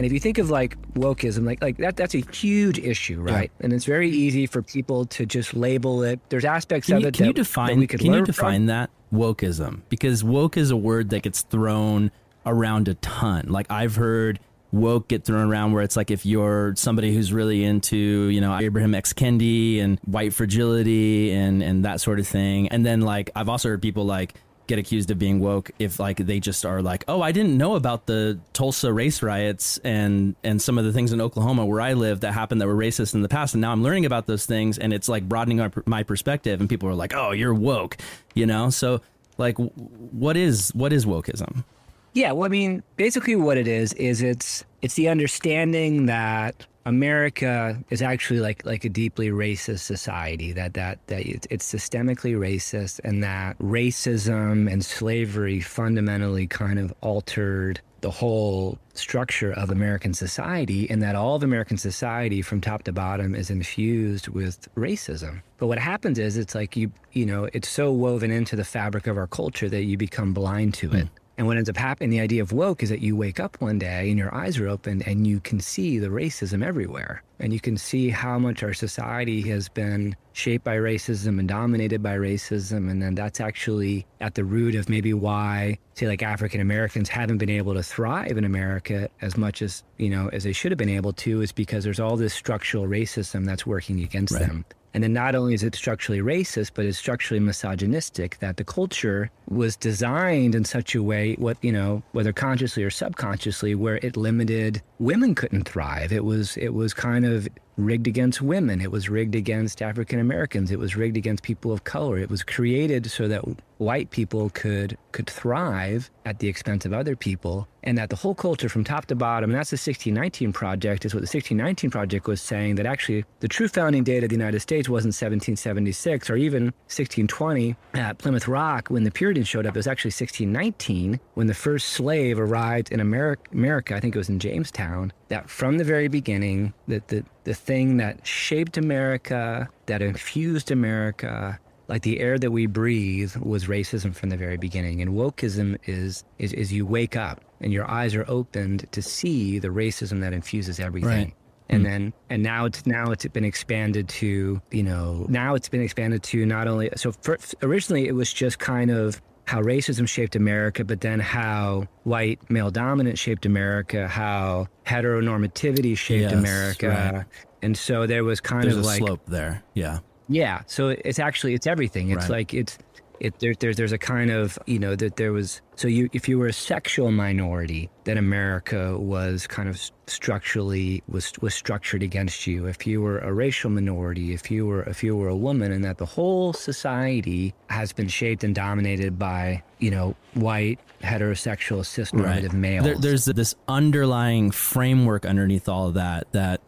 [0.00, 3.52] And if you think of like wokeism, like like that that's a huge issue, right?
[3.58, 3.64] Yeah.
[3.64, 6.20] And it's very easy for people to just label it.
[6.30, 8.60] There's aspects can of you, it can that, you define, we could Can you define
[8.60, 8.66] from.
[8.68, 9.82] that wokeism?
[9.90, 12.10] Because woke is a word that gets thrown
[12.46, 13.48] around a ton.
[13.50, 14.40] Like I've heard
[14.72, 18.52] woke get thrown around where it's like if you're somebody who's really into you know
[18.52, 23.28] Ibram X Kendi and white fragility and and that sort of thing and then like
[23.36, 24.32] I've also heard people like
[24.70, 27.74] get accused of being woke if like they just are like, oh, I didn't know
[27.74, 31.92] about the Tulsa race riots and and some of the things in Oklahoma where I
[31.94, 34.46] live that happened that were racist in the past, and now I'm learning about those
[34.46, 37.96] things, and it's like broadening my, my perspective, and people are like, oh, you're woke,
[38.34, 38.70] you know?
[38.70, 39.00] So
[39.38, 41.64] like, what is what is wokeism?
[42.12, 47.78] Yeah, well, I mean, basically, what it is is it's it's the understanding that America
[47.90, 50.50] is actually like like a deeply racist society.
[50.50, 57.80] That that that it's, systemically racist, and that racism and slavery fundamentally kind of altered
[58.00, 62.92] the whole structure of American society, and that all of American society, from top to
[62.92, 65.42] bottom, is infused with racism.
[65.58, 69.06] But what happens is, it's like you you know, it's so woven into the fabric
[69.06, 71.06] of our culture that you become blind to it.
[71.06, 71.19] Mm.
[71.40, 73.78] And what ends up happening, the idea of woke is that you wake up one
[73.78, 77.22] day and your eyes are open and you can see the racism everywhere.
[77.38, 82.02] And you can see how much our society has been shaped by racism and dominated
[82.02, 82.90] by racism.
[82.90, 87.38] And then that's actually at the root of maybe why, say, like African Americans haven't
[87.38, 90.78] been able to thrive in America as much as, you know, as they should have
[90.78, 94.46] been able to, is because there's all this structural racism that's working against right.
[94.46, 94.66] them.
[94.92, 99.30] And then not only is it structurally racist, but it's structurally misogynistic that the culture
[99.48, 104.16] was designed in such a way, what, you know, whether consciously or subconsciously, where it
[104.16, 106.12] limited women couldn't thrive.
[106.12, 107.48] It was, it was kind of
[107.84, 108.80] rigged against women.
[108.80, 110.70] It was rigged against African Americans.
[110.70, 112.18] It was rigged against people of color.
[112.18, 113.44] It was created so that
[113.80, 118.34] white people could could thrive at the expense of other people, and that the whole
[118.34, 119.50] culture from top to bottom.
[119.50, 121.04] And that's the 1619 project.
[121.04, 124.36] Is what the 1619 project was saying that actually the true founding date of the
[124.36, 129.74] United States wasn't 1776 or even 1620 at Plymouth Rock when the Puritans showed up.
[129.74, 133.42] It was actually 1619 when the first slave arrived in America.
[133.52, 135.12] America I think it was in Jamestown.
[135.28, 141.58] That from the very beginning, that the the thing that shaped America, that infused America,
[141.88, 145.02] like the air that we breathe was racism from the very beginning.
[145.02, 149.58] And wokeism is is, is you wake up and your eyes are opened to see
[149.58, 151.08] the racism that infuses everything.
[151.08, 151.34] Right.
[151.68, 151.88] and hmm.
[151.88, 156.22] then and now it's now it's been expanded to you know now it's been expanded
[156.22, 159.20] to not only so for, originally it was just kind of
[159.50, 166.22] how racism shaped America, but then how white male dominance shaped America, how heteronormativity shaped
[166.30, 167.24] Yes, America, right.
[167.62, 169.62] and so there was kind There's of like a slope there.
[169.74, 169.98] Yeah.
[170.28, 172.10] yeah, so it's actually it's everything.
[172.10, 172.30] It's Right.
[172.30, 172.78] like it's
[173.20, 176.28] it there, there's there's a kind of you know that there was so you if
[176.28, 182.46] you were a sexual minority, then America was kind of structurally was was structured against
[182.46, 182.66] you.
[182.66, 185.84] If you were a racial minority, if you were if you were a woman, and
[185.84, 192.54] that the whole society has been shaped and dominated by you know white heterosexual cisnormative
[192.54, 192.84] males.
[192.84, 196.60] There, there's this underlying framework underneath all of that that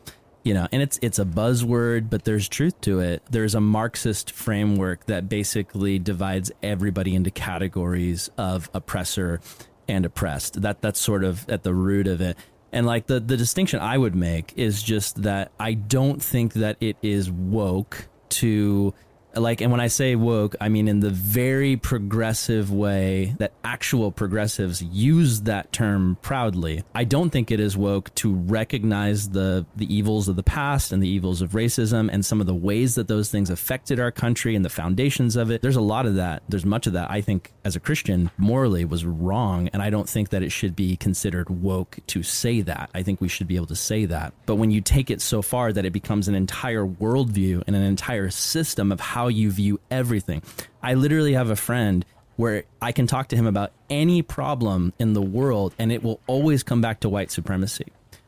[0.43, 3.23] you know, and it's it's a buzzword, but there's truth to it.
[3.31, 9.41] There's a Marxist framework that basically divides everybody into categories of oppressor
[9.89, 10.63] and oppressed.
[10.63, 12.37] That that's sort of at the root of it.
[12.73, 16.77] And like the the distinction I would make is just that I don't think that
[16.81, 18.95] it is woke to
[19.35, 24.13] like and when i say woke i mean in the very progressive way that actual
[24.13, 26.85] progressives use that term proudly.
[26.95, 31.03] I don't think it is woke to recognize the the evils of the past and
[31.03, 34.55] the evils of racism and some of the ways that those things affected our country
[34.55, 35.63] and the foundations of it.
[35.63, 36.43] There's a lot of that.
[36.49, 37.11] There's much of that.
[37.11, 40.75] I think as a christian morally was wrong and i don't think that it should
[40.75, 42.91] be considered woke to say that.
[42.95, 44.33] I think we should be able to say that.
[44.47, 47.83] But when you take it so far that it becomes an entire worldview and an
[47.83, 50.43] entire system of how you view everything.
[50.83, 52.05] I literally have a friend
[52.37, 56.21] where I can talk to him about any problem in the world and it will
[56.27, 57.87] always come back to white supremacy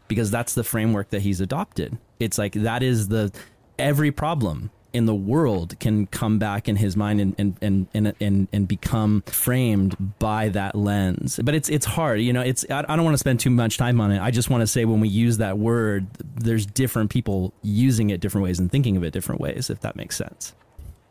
[0.09, 1.99] because that's the framework that he's adopted.
[2.21, 3.33] It's like that is the
[3.79, 8.15] every problem in the world can come back in his mind and and, and, and,
[8.21, 11.41] and, and become framed by that lens.
[11.43, 12.43] But it's it's hard, you know.
[12.43, 14.23] It's I, I don't want to spend too much time on it.
[14.23, 18.21] I just want to say when we use that word, there's different people using it
[18.21, 19.69] different ways and thinking of it different ways.
[19.69, 20.55] If that makes sense.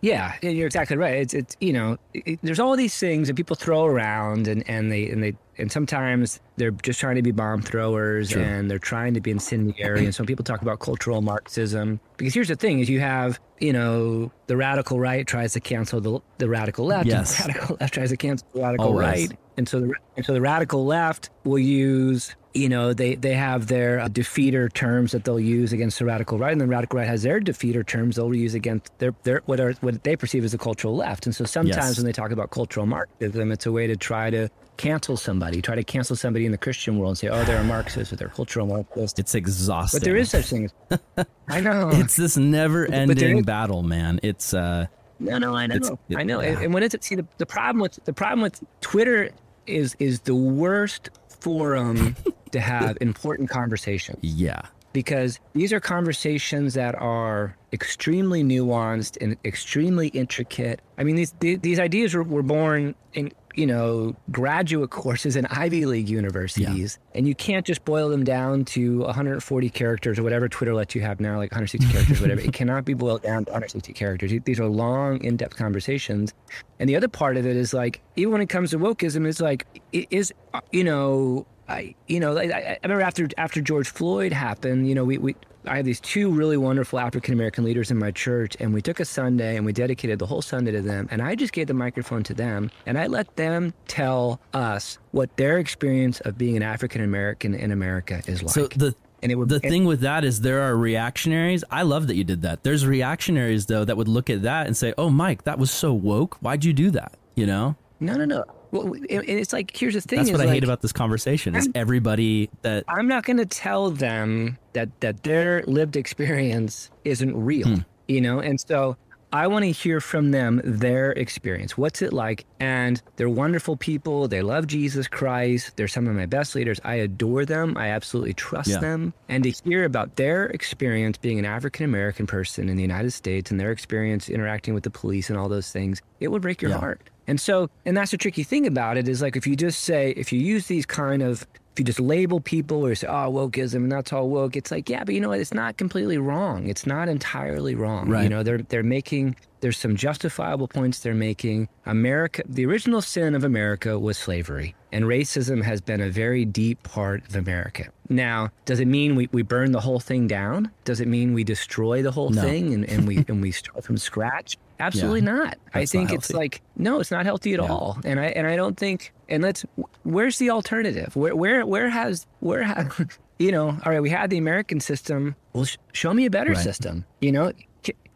[0.04, 1.16] Yeah, you're exactly right.
[1.16, 4.92] It's it's you know, it, there's all these things that people throw around, and and
[4.92, 8.42] they and they and sometimes they're just trying to be bomb throwers, Sure.
[8.42, 10.04] and they're trying to be incendiary.
[10.04, 13.72] and so people talk about cultural Marxism because here's the thing: is you have you
[13.72, 17.40] know the radical right tries to cancel the the radical left, Yes.
[17.40, 19.30] and the radical left tries to cancel the radical Always.
[19.30, 23.34] right, and so the and so the radical left will use you know they they
[23.34, 27.00] have their uh, defeater terms that they'll use against the radical right and the radical
[27.00, 30.44] right has their defeater terms they'll use against their their what are what they perceive
[30.44, 31.98] as the cultural left and so sometimes Yes.
[31.98, 35.74] when they talk about cultural marxism it's a way to try to cancel somebody try
[35.76, 38.28] to cancel somebody in the christian world and say oh they're a marxist or they're
[38.30, 40.00] cultural marxist It's exhausting.
[40.00, 44.20] but there is such thing as i know It's this never-ending battle, man.
[44.24, 44.86] It's uh,
[45.20, 46.42] No, no, I know, it- I know.
[46.42, 46.50] yeah.
[46.50, 49.30] And, and when it's see the, the problem with the problem with Twitter
[49.66, 52.16] is is the worst forum
[52.54, 54.62] to have important conversations yeah,
[54.94, 60.82] because these are conversations that are extremely nuanced and extremely intricate.
[60.98, 65.46] I mean, these these, these ideas were, were born in you know graduate courses in
[65.48, 70.48] Ivy League universities, and you can't just boil them down to 140 characters or whatever
[70.48, 72.42] Twitter lets you have now, like 160 characters, whatever.
[72.42, 74.32] It cannot be boiled down to 160 characters.
[74.46, 76.34] These are long, in-depth conversations.
[76.80, 79.42] And the other part of it is like, even when it comes to wokeism, it's
[79.42, 80.32] like, it is
[80.72, 81.48] you know.
[81.68, 85.36] I, you know, I, I remember after after George Floyd happened, you know, we, we
[85.66, 89.00] I had these two really wonderful African American leaders in my church, and we took
[89.00, 91.08] a Sunday and we dedicated the whole Sunday to them.
[91.10, 95.36] And I just gave the microphone to them, and I let them tell us what
[95.38, 98.54] their experience of being an African American in America is like.
[98.54, 101.64] So the and it would the and- thing with that is there are reactionaries.
[101.72, 102.64] I love that you did that.
[102.64, 105.94] There's reactionaries though that would look at that and say, "Oh, Mike, that was so
[105.94, 106.36] woke.
[106.42, 108.44] Why'd you do that?" You know, no, no, no.
[108.74, 110.18] Well, and it's like here's the thing.
[110.20, 111.56] that's what I like, hate about this conversation.
[111.56, 116.90] Is I'm- everybody that I'm not going to tell them that that their lived experience
[117.06, 117.80] isn't real, Hmm.
[118.08, 118.40] you know.
[118.40, 118.98] And so
[119.32, 121.76] I want to hear from them their experience.
[121.76, 122.46] What's it like?
[122.60, 124.28] And they're wonderful people.
[124.28, 125.76] They love Jesus Christ.
[125.76, 126.80] They're some of my best leaders.
[126.84, 127.76] I adore them.
[127.76, 128.78] I absolutely trust Yeah.
[128.80, 129.14] them.
[129.30, 133.50] And to hear about their experience being an African American person in the United States
[133.50, 136.70] and their experience interacting with the police and all those things, it would break your
[136.72, 136.78] Yeah.
[136.80, 137.02] heart.
[137.28, 140.12] And so, and that's the tricky thing about it is like if you just say,
[140.12, 143.76] if you use these kind of, if you just label people or say, oh, wokeism
[143.76, 145.40] and that's all woke, it's like, yeah, but you know what?
[145.40, 146.68] It's not completely wrong.
[146.68, 148.10] It's not entirely wrong.
[148.24, 151.70] You know, they're, they're making, there's some justifiable points they're making.
[151.86, 156.84] America, the original sin of America was slavery, and racism has been a very deep
[156.84, 157.90] part of America.
[158.14, 160.72] Now, does it mean we, we burn the whole thing down?
[160.86, 162.42] Does it mean we destroy the whole No.
[162.42, 164.58] thing and, and we and we start from scratch?
[164.80, 165.58] Absolutely not.
[165.74, 167.68] I That's not think it's like no, it's not healthy at Yeah.
[167.72, 167.98] all.
[168.06, 169.14] And I and I don't think.
[169.30, 169.66] And let's.
[170.04, 171.16] Where's the alternative?
[171.16, 172.88] Where where where has where has
[173.40, 173.70] you know?
[173.70, 175.36] All right, we had the American system.
[175.54, 176.64] Well, sh- show me a better Right.
[176.64, 177.06] system.
[177.20, 177.52] You know.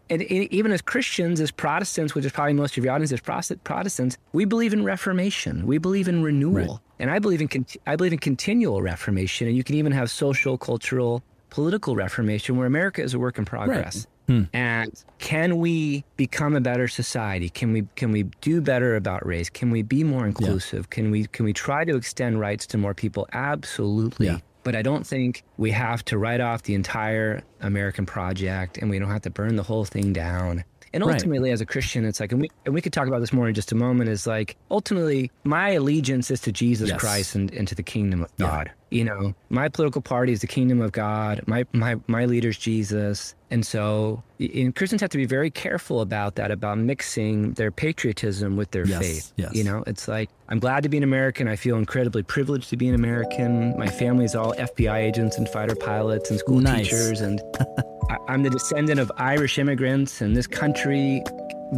[0.10, 3.62] And even as Christians, as Protestants, which is probably most of your audience is Protest-
[3.66, 5.68] Protestants, we believe in reformation.
[5.68, 6.80] We believe in renewal, Right.
[7.00, 9.48] And I believe in I believe in continual reformation.
[9.48, 13.46] And you can even have social, cultural, political reformation, where America is a work in
[13.46, 14.08] progress.
[14.28, 14.44] Hmm.
[14.52, 17.50] And can we become a better society?
[17.50, 19.50] Can we can we do better about race?
[19.50, 20.90] Can we be more inclusive?
[20.90, 23.28] Can we can we try to extend rights to more people?
[23.32, 24.28] Absolutely.
[24.28, 24.40] Yeah.
[24.68, 29.00] But I don't think we have to write off the entire American project and we
[29.00, 30.66] don't have to burn the whole thing down.
[30.94, 31.14] And Right.
[31.14, 33.48] ultimately, as a Christian, it's like, and we, and we could talk about this more
[33.48, 37.00] in just a moment, is like, ultimately, my allegiance is to Jesus Yes.
[37.00, 38.48] Christ and, and to the kingdom of Yeah.
[38.48, 38.72] God.
[38.92, 41.44] You know, my political party is the kingdom of God.
[41.48, 43.36] My, my, my leader's Jesus.
[43.50, 48.58] And so and Christians have to be very careful about that, about mixing their patriotism
[48.58, 49.34] with their Yes, faith.
[49.38, 49.56] yes.
[49.56, 51.48] You know, it's like, I'm glad to be an American.
[51.48, 53.78] I feel incredibly privileged to be an American.
[53.78, 56.84] My family's all FBI agents and fighter pilots and school Nice.
[56.90, 57.22] teachers.
[57.22, 57.42] And
[58.10, 61.24] I, I'm the descendant of Irish immigrants, and this country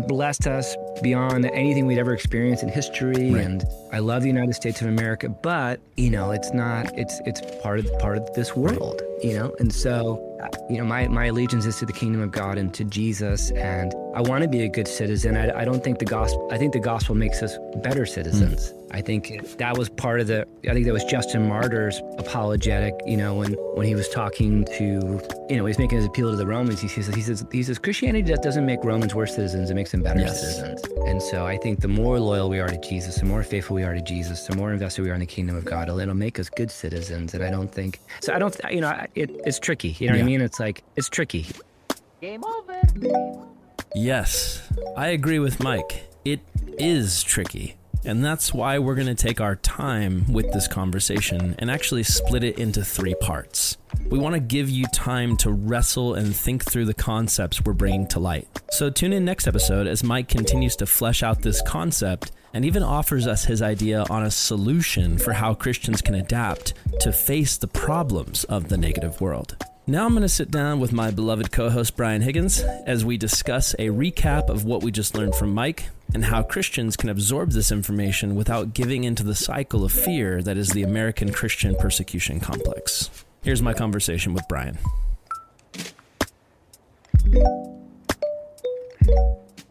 [0.07, 3.31] blessed us beyond anything we'd ever experienced in history.
[3.31, 3.43] Right.
[3.45, 6.91] And I love the United States of America, but you know, it's not.
[6.97, 9.01] It's it's part of part of this world.
[9.23, 10.25] You know, and so
[10.69, 13.93] you know, my my allegiance is to the kingdom of God and to Jesus, and
[14.15, 15.35] I want to be a good citizen.
[15.35, 16.47] I, I don't think the gospel.
[16.51, 18.73] I think the gospel makes us better citizens.
[18.91, 20.47] I think that was part of the.
[20.67, 22.95] I think that was Justin Martyr's apologetic.
[23.05, 26.35] You know, when when he was talking to, you know, he's making his appeal to
[26.35, 26.81] the Romans.
[26.81, 29.69] He says he says he says Christianity doesn't make Romans worse citizens.
[29.69, 30.41] It makes them better Yes.
[30.41, 30.81] citizens.
[31.05, 33.83] And so I think the more loyal we are to Jesus, the more faithful we
[33.83, 35.87] are to Jesus, the more invested we are in the kingdom of God.
[35.87, 37.33] It'll, it'll make us good citizens.
[37.35, 38.33] And I don't think so.
[38.33, 38.55] I don't.
[38.71, 39.95] You know, it, it's tricky.
[39.99, 40.41] You know what I mean?
[40.41, 41.45] It's like it's tricky.
[42.21, 43.45] Game over.
[43.95, 44.67] Yes,
[44.97, 46.05] I agree with Mike.
[46.25, 46.41] It
[46.77, 47.75] is tricky.
[48.05, 52.43] And that's why we're going to take our time with this conversation and actually split
[52.43, 53.77] it into three parts.
[54.09, 58.07] We want to give you time to wrestle and think through the concepts we're bringing
[58.07, 58.47] to light.
[58.71, 62.83] So tune in next episode as Mike continues to flesh out this concept and even
[62.83, 67.67] offers us his idea on a solution for how Christians can adapt to face the
[67.67, 69.55] problems of the negative world.
[69.89, 73.17] Now I'm going to sit down with my beloved co host Brian Higgins as we
[73.17, 77.53] discuss a recap of what we just learned from Mike and how Christians can absorb
[77.53, 82.39] this information without giving into the cycle of fear that is the American Christian persecution
[82.39, 83.09] complex.
[83.41, 84.77] Here's my conversation with Brian.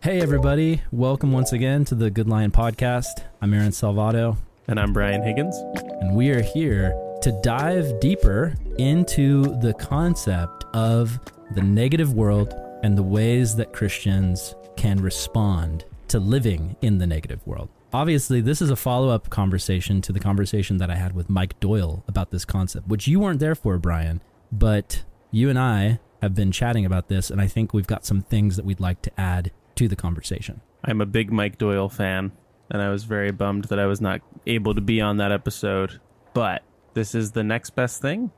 [0.03, 0.83] Hey, everybody.
[0.91, 3.23] Welcome once again to the Good Lion Podcast.
[3.41, 5.57] I'm Aaron Salvato, And I'm Brian Higgins.
[6.01, 6.91] and we are here
[7.23, 11.21] to dive deeper into the concept of
[11.55, 17.47] the negative world and the ways that Christians can respond to living in the negative
[17.47, 17.69] world.
[17.93, 21.59] Obviously, this is a follow up conversation to the conversation that I had with Mike
[21.59, 24.21] Doyle about this concept, which you weren't there for, Brian,
[24.53, 28.21] but you and I have been chatting about this, and I think we've got some
[28.23, 30.61] things that we'd like to add to the conversation.
[30.85, 32.33] I'm a big Mike Doyle fan,
[32.71, 36.01] and I was very bummed that I was not able to be on that episode.
[36.35, 36.63] But
[36.95, 38.31] this is the next best thing,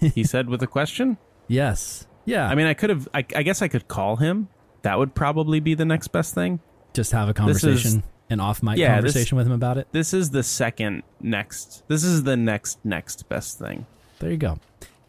[0.00, 1.18] he said with a question.
[1.46, 2.06] Yes.
[2.24, 2.48] Yeah.
[2.48, 4.48] I mean, I could have, I, I guess I could call him.
[4.80, 6.60] That would probably be the next best thing.
[6.94, 9.76] just have a This is- conversation, an off mic Yeah, this- conversation with him about
[9.76, 9.86] it.
[9.92, 11.82] This is the second next.
[11.86, 13.84] This is the next next best thing.
[14.20, 14.58] There you go.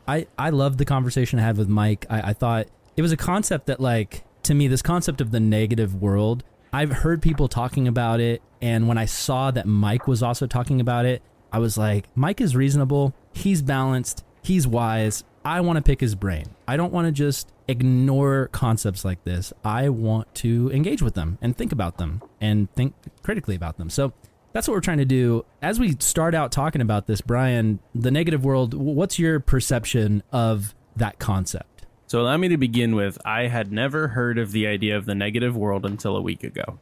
[0.05, 2.05] I, I loved the conversation I had with Mike.
[2.09, 2.67] I, I thought
[2.97, 6.91] it was a concept that, like, to me, this concept of the negative world, I've
[6.91, 8.41] heard people talking about it.
[8.61, 12.41] And when I saw that Mike was also talking about it, I was like, Mike
[12.41, 13.13] is reasonable.
[13.31, 14.24] He's balanced.
[14.45, 15.23] He's wise.
[15.43, 16.45] I want to pick his brain.
[16.67, 19.51] I don't want to just ignore concepts like this.
[19.63, 22.93] I want to engage with them and think about them and think
[23.23, 23.89] critically about them.
[23.89, 24.13] So
[24.53, 25.45] that's what we're trying to do.
[25.63, 30.75] As we start out talking about this, Brian, the negative world, what's your perception of
[30.95, 31.87] that concept?
[32.05, 35.15] So allow me to begin with I had never heard of the idea of the
[35.15, 36.77] negative world until a week ago.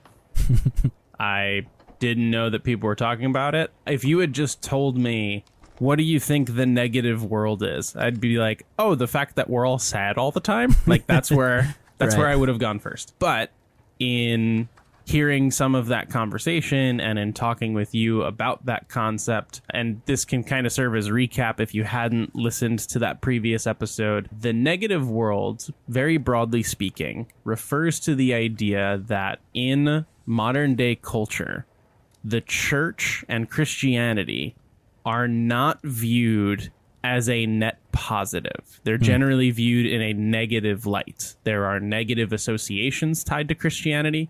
[1.20, 1.66] I
[2.00, 3.72] didn't know that people were talking about it.
[3.88, 5.46] If you had just told me,
[5.80, 7.96] what do you think the negative world is?
[7.96, 10.76] I'd be like, oh, the fact that we're all sad all the time.
[10.86, 13.14] Like that's where that's where I would have gone first.
[13.20, 13.52] But
[14.00, 14.68] in
[15.06, 20.24] hearing some of that conversation and in talking with you about that concept, and this
[20.26, 24.30] can kind of serve as recap if you hadn't listened to that previous episode.
[24.38, 31.66] The negative world, very broadly speaking, refers to the idea that in modern day culture,
[32.24, 34.56] the church and Christianity
[35.06, 36.72] are not viewed
[37.04, 38.80] as a net positive.
[38.84, 39.04] They're hmm.
[39.04, 41.36] generally viewed in a negative light.
[41.44, 44.30] There are negative associations tied to Christianity.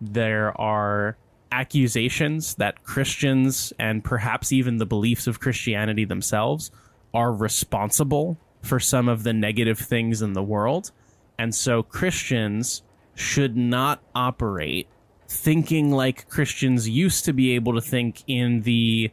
[0.00, 1.16] There are
[1.52, 6.70] accusations that Christians and perhaps even the beliefs of Christianity themselves
[7.12, 10.92] are responsible for some of the negative things in the world.
[11.38, 12.82] And so Christians
[13.14, 14.86] should not operate
[15.26, 19.10] thinking like Christians used to be able to think in the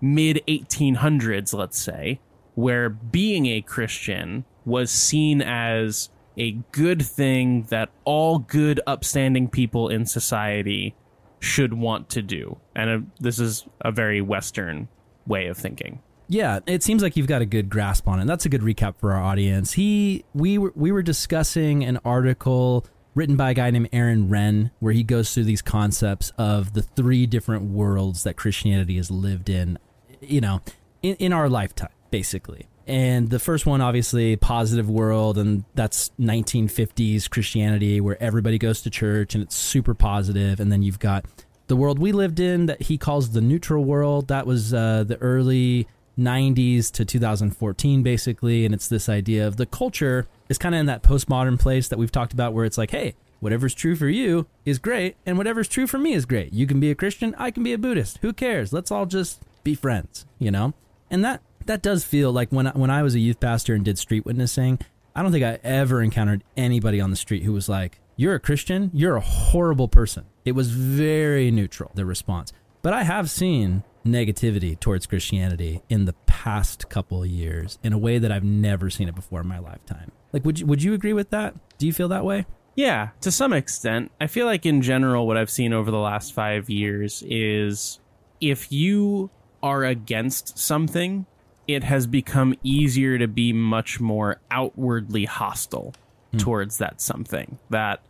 [0.00, 2.20] mid 1800s, let's say,
[2.54, 9.88] where being a Christian was seen as a good thing that all good, upstanding people
[9.88, 10.94] in society
[11.40, 12.58] should want to do.
[12.74, 14.88] And uh, this is a very Western
[15.26, 16.00] way of thinking.
[16.28, 18.26] Yeah, it seems like you've got a good grasp on it.
[18.26, 19.72] That's a good recap for our audience.
[19.72, 24.70] He we were we were discussing an article written by a guy named Aaron Renn
[24.78, 29.48] where he goes through these concepts of the three different worlds that Christianity has lived
[29.48, 29.78] in,
[30.20, 30.60] you know,
[31.02, 32.66] in, in our lifetime, basically.
[32.86, 38.90] And the first one, obviously, positive world, and that's 1950s Christianity, where everybody goes to
[38.90, 40.58] church and it's super positive.
[40.58, 41.26] And then you've got
[41.66, 44.28] the world we lived in that he calls the neutral world.
[44.28, 45.86] That was uh, the early
[46.18, 48.64] 90s to 2014, basically.
[48.64, 51.98] And it's this idea of the culture is kind of in that postmodern place that
[51.98, 55.68] we've talked about, where it's like, hey, whatever's true for you is great, and whatever's
[55.68, 56.52] true for me is great.
[56.52, 58.18] You can be a Christian, I can be a Buddhist.
[58.22, 58.72] Who cares?
[58.72, 60.74] Let's all just be friends, you know?
[61.10, 63.84] And that that does feel like when I, when I was a youth pastor and
[63.84, 64.78] did street witnessing,
[65.14, 68.40] I don't think I ever encountered anybody on the street who was like, "You're a
[68.40, 72.52] Christian, you're a horrible person." It was very neutral the response.
[72.82, 77.98] But I have seen negativity towards Christianity in the past couple of years in a
[77.98, 80.12] way that I've never seen it before in my lifetime.
[80.32, 81.54] Like would you would you agree with that?
[81.78, 82.46] Do you feel that way?
[82.74, 84.12] Yeah, to some extent.
[84.20, 87.98] I feel like in general, what I've seen over the last five years is
[88.40, 89.30] if you
[89.62, 91.26] are against something,
[91.66, 95.94] it has become easier to be much more outwardly hostile
[96.32, 96.38] hmm.
[96.38, 97.58] towards that something.
[97.70, 98.00] That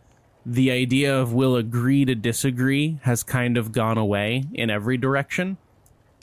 [0.45, 5.57] the idea of we'll agree to disagree has kind of gone away in every direction.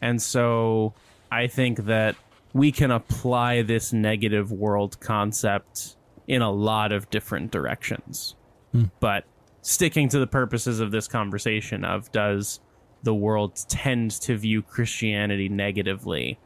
[0.01, 0.95] And so
[1.31, 2.17] I think that
[2.53, 5.97] we can apply this negative world concept
[6.27, 8.35] in a lot of different directions.
[8.73, 8.85] Hmm.
[8.99, 9.25] But
[9.63, 12.61] sticking to the purposes of this conversation of does
[13.07, 16.39] the world tends to view Christianity negatively?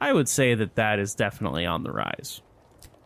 [0.00, 2.42] I would say that that is definitely on the rise.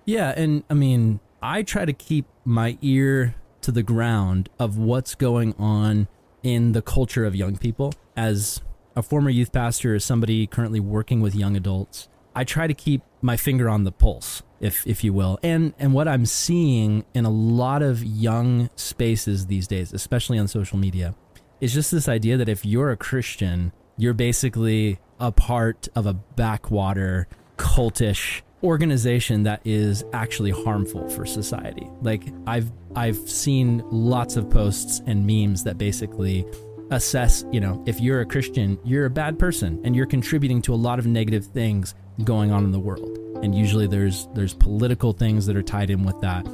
[0.06, 5.14] Yeah, and I mean, I try to keep my ear to the ground of what's
[5.14, 6.08] going on
[6.42, 7.92] in the culture of young people.
[8.16, 8.62] As
[8.96, 13.02] a former youth pastor, as somebody currently working with young adults, I try to keep
[13.20, 15.38] my finger on the pulse, if if you will.
[15.42, 20.48] And and what I'm seeing in a lot of young spaces these days, especially on
[20.48, 21.14] social media,
[21.62, 26.12] is just this idea that if you're a Christian, you're basically a part of a
[26.12, 31.88] backwater cultish organization that is actually harmful for society.
[32.02, 36.44] Like I've I've seen lots of posts and memes that basically
[36.90, 40.74] assess, you know, if you're a Christian, you're a bad person and you're contributing to
[40.74, 41.94] a lot of negative things
[42.24, 43.18] going on in the world.
[43.44, 46.44] And usually there's there's political things that are tied in with that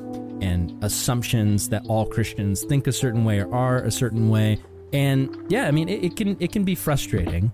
[0.42, 4.58] and assumptions that all Christians think a certain way or are a certain way.
[4.92, 7.52] And yeah, I mean it, it can it can be frustrating.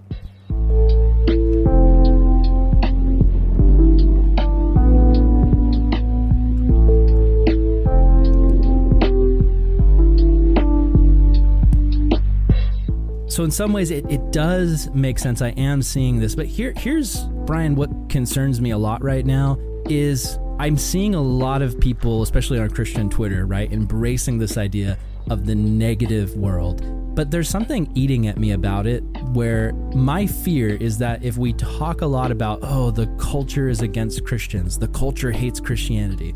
[13.28, 15.42] So in some ways it, it does make sense.
[15.42, 16.36] I am seeing this.
[16.36, 19.58] But here here's Brian, what concerns me a lot right now
[19.88, 24.96] is I'm seeing a lot of people, especially on Christian Twitter, right, embracing this idea
[25.30, 27.03] of the negative world.
[27.14, 31.52] But there's something eating at me about it where my fear is that if we
[31.52, 36.34] talk a lot about, oh, the culture is against Christians, the culture hates Christianity,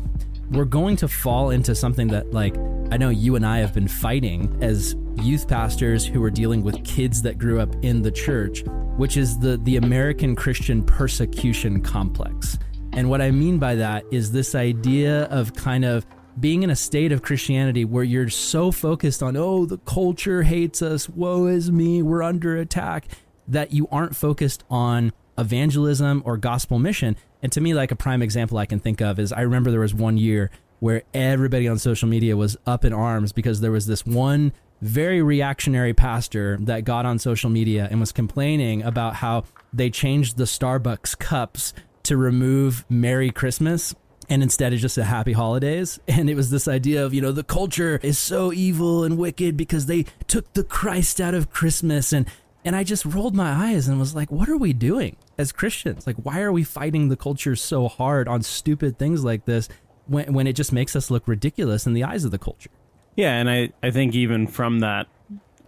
[0.51, 2.55] we're going to fall into something that like
[2.91, 6.83] I know you and I have been fighting as youth pastors who are dealing with
[6.83, 8.63] kids that grew up in the church,
[8.97, 12.57] which is the the American Christian persecution complex.
[12.93, 16.05] And what I mean by that is this idea of kind of
[16.39, 20.81] being in a state of Christianity where you're so focused on, oh, the culture hates
[20.81, 23.07] us, woe is me, we're under attack,
[23.47, 27.15] that you aren't focused on evangelism or gospel mission.
[27.41, 29.79] And to me, like a prime example I can think of is I remember there
[29.79, 33.85] was one year where everybody on social media was up in arms because there was
[33.85, 39.43] this one very reactionary pastor that got on social media and was complaining about how
[39.73, 41.73] they changed the Starbucks cups
[42.03, 43.93] to remove Merry Christmas
[44.29, 45.99] and instead it's just a happy holidays.
[46.07, 49.55] And it was this idea of, you know, the culture is so evil and wicked
[49.55, 52.11] because they took the Christ out of Christmas.
[52.11, 52.27] And,
[52.65, 56.05] and I just rolled my eyes and was like, what are we doing as Christians?
[56.05, 59.69] Like, why are we fighting the culture so hard on stupid things like this
[60.07, 62.71] when, when it just makes us look ridiculous in the eyes of the culture?
[63.15, 65.07] Yeah, and I, I think even from that,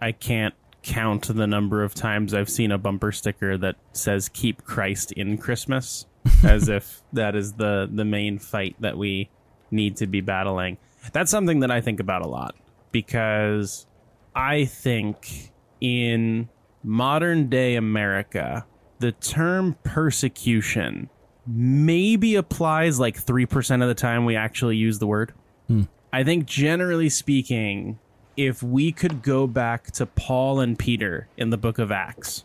[0.00, 4.64] I can't count the number of times I've seen a bumper sticker that says "Keep
[4.64, 6.06] Christ in Christmas,"
[6.44, 9.30] as if that is the the main fight that we
[9.70, 10.78] need to be battling.
[11.12, 12.54] That's something that I think about a lot
[12.92, 13.86] because
[14.34, 16.48] I think in
[16.84, 18.66] modern day America,
[19.00, 21.08] the term persecution
[21.44, 25.34] maybe applies like 3% of the time we actually use the word.
[25.66, 25.82] Hmm.
[26.12, 27.98] I think generally speaking,
[28.36, 32.44] if we could go back to Paul and Peter in the book of Acts,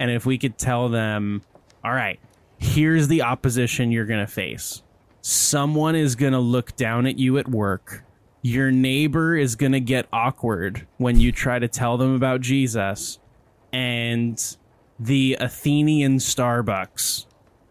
[0.00, 1.42] and if we could tell them,
[1.84, 2.18] all right,
[2.62, 4.82] here's the opposition you're going to face.
[5.20, 8.04] Someone is going to look down at you at work.
[8.40, 13.18] Your neighbor is going to get awkward when you try to tell them about Jesus.
[13.72, 14.40] And
[14.98, 17.26] the Athenian Starbucks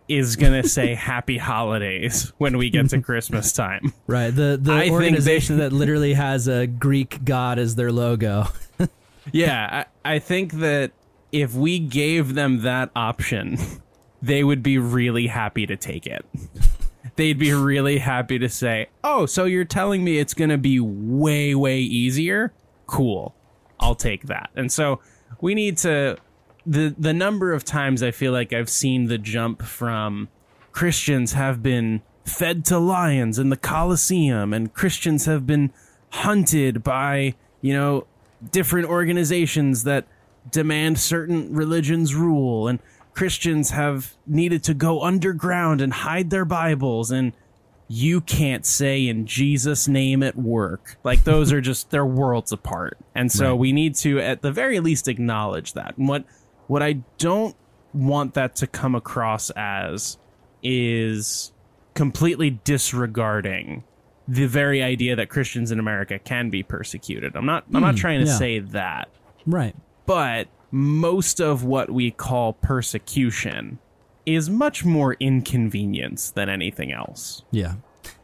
[0.07, 3.93] is going to say happy holidays when we get to Christmas time.
[4.07, 4.29] Right.
[4.29, 8.47] The the I think they- organization that literally has a Greek god as their logo.
[9.31, 10.91] Yeah, I, I think that
[11.31, 13.57] if we gave them that option,
[14.21, 16.25] they would be really happy to take it.
[17.15, 20.79] They'd be really happy to say, "Oh, so you're telling me it's going to be
[20.79, 22.53] way way easier?
[22.87, 23.35] Cool.
[23.79, 25.01] I'll take that." And so
[25.41, 26.17] we need to
[26.65, 30.29] the the number of times I feel like I've seen the jump from
[30.71, 35.73] Christians have been fed to lions in the Colosseum and Christians have been
[36.11, 38.05] hunted by, you know,
[38.51, 40.05] different organizations that
[40.49, 42.79] demand certain religions rule and
[43.13, 47.33] Christians have needed to go underground and hide their Bibles and
[47.93, 50.95] you can't say in Jesus name at work.
[51.03, 52.97] Like those are just they're worlds apart.
[53.13, 53.59] And so Right.
[53.59, 55.97] we need to at the very least acknowledge that.
[55.97, 56.23] And what
[56.67, 57.53] what I don't
[57.93, 60.17] want that to come across as
[60.63, 61.51] is
[61.93, 63.83] completely disregarding
[64.25, 67.35] the very idea that Christians in America can be persecuted.
[67.35, 67.99] I'm not I'm not hmm.
[67.99, 68.37] trying to yeah.
[68.37, 69.09] say that
[69.45, 69.75] right.
[70.05, 73.79] but most of what we call persecution
[74.25, 77.43] is much more inconvenience than anything else.
[77.51, 77.75] Yeah.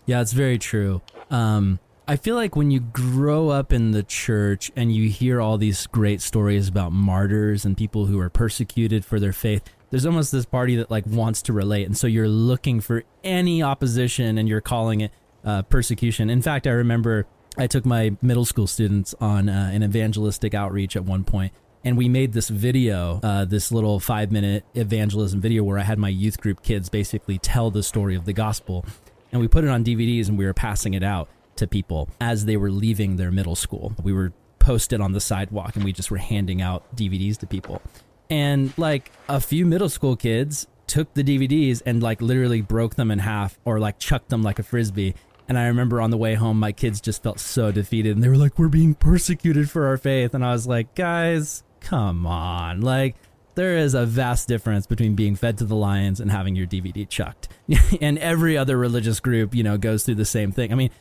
[0.05, 1.01] Yeah, it's very true.
[1.29, 5.57] Um, I feel like when you grow up in the church and you hear all
[5.57, 10.31] these great stories about martyrs and people who are persecuted for their faith, there's almost
[10.31, 14.47] this party that like wants to relate, and so you're looking for any opposition and
[14.47, 15.11] you're calling it
[15.43, 16.29] uh, persecution.
[16.29, 17.25] In fact, I remember
[17.57, 21.53] I took my middle school students on uh, an evangelistic outreach at one point,
[21.87, 25.97] and we made this video, uh, this little five minute evangelism video where I had
[25.97, 28.85] my youth group kids basically tell the story of the gospel.
[29.31, 32.43] And we put it on DVDs and we were passing it out to people as
[32.43, 33.93] they were leaving their middle school.
[34.03, 37.81] We were posted on the sidewalk and we just were handing out DVDs to people.
[38.29, 43.11] And like a few middle school kids took the DVDs and like literally broke them
[43.11, 45.15] in half or like chucked them like a frisbee.
[45.47, 48.27] And I remember on the way home, my kids just felt so defeated and they
[48.27, 50.33] were like, We're being persecuted for our faith.
[50.33, 52.81] And I was like, Guys, come on.
[52.81, 53.15] Like,
[53.55, 57.07] there is a vast difference between being fed to the lions and having your DVD
[57.07, 57.49] chucked.
[58.01, 60.71] and every other religious group, you know, goes through the same thing.
[60.71, 60.91] I mean,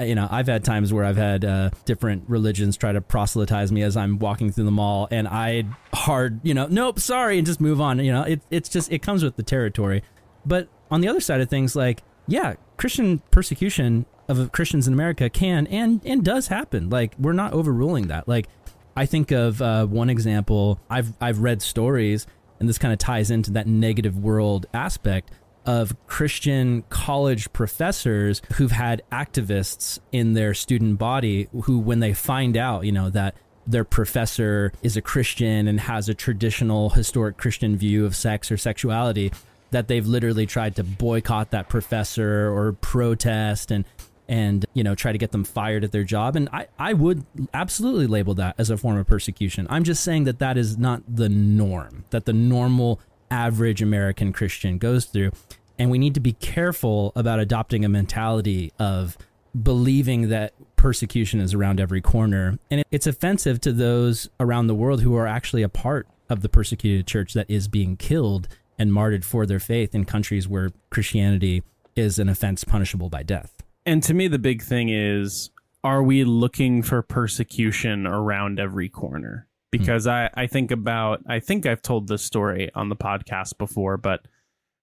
[0.00, 3.82] you know, I've had times where I've had uh, different religions try to proselytize me
[3.82, 7.60] as I'm walking through the mall, and I hard, you know, nope, sorry, and just
[7.60, 7.98] move on.
[7.98, 10.02] You know, it, it's just it comes with the territory.
[10.46, 15.28] But on the other side of things, like yeah, Christian persecution of Christians in America
[15.28, 16.88] can and and does happen.
[16.88, 18.26] Like we're not overruling that.
[18.26, 18.48] Like
[18.96, 20.78] I think of uh, one example.
[20.88, 22.26] I've I've read stories,
[22.60, 25.30] and this kind of ties into that negative world aspect
[25.66, 32.56] of Christian college professors who've had activists in their student body who, when they find
[32.56, 33.34] out, you know, that
[33.66, 38.58] their professor is a Christian and has a traditional historic Christian view of sex or
[38.58, 39.32] sexuality,
[39.70, 43.86] that they've literally tried to boycott that professor or protest and
[44.28, 47.24] and you know try to get them fired at their job and I, I would
[47.52, 51.02] absolutely label that as a form of persecution i'm just saying that that is not
[51.06, 53.00] the norm that the normal
[53.30, 55.30] average american christian goes through
[55.78, 59.18] And we need to be careful about adopting a mentality of
[59.60, 62.58] believing that persecution is around every corner.
[62.70, 66.42] And it- it's offensive to those around the world who are actually a part of
[66.42, 68.46] the persecuted church that is being killed
[68.78, 71.62] and martyred for their faith in countries where Christianity
[71.96, 73.53] is an offense punishable by death.
[73.86, 75.50] And to me, the big thing is
[75.82, 79.46] are we looking for persecution around every corner?
[79.46, 79.78] Hmm.
[79.78, 83.96] Because I, I think about, I think I've told this story on the podcast before,
[83.96, 84.26] but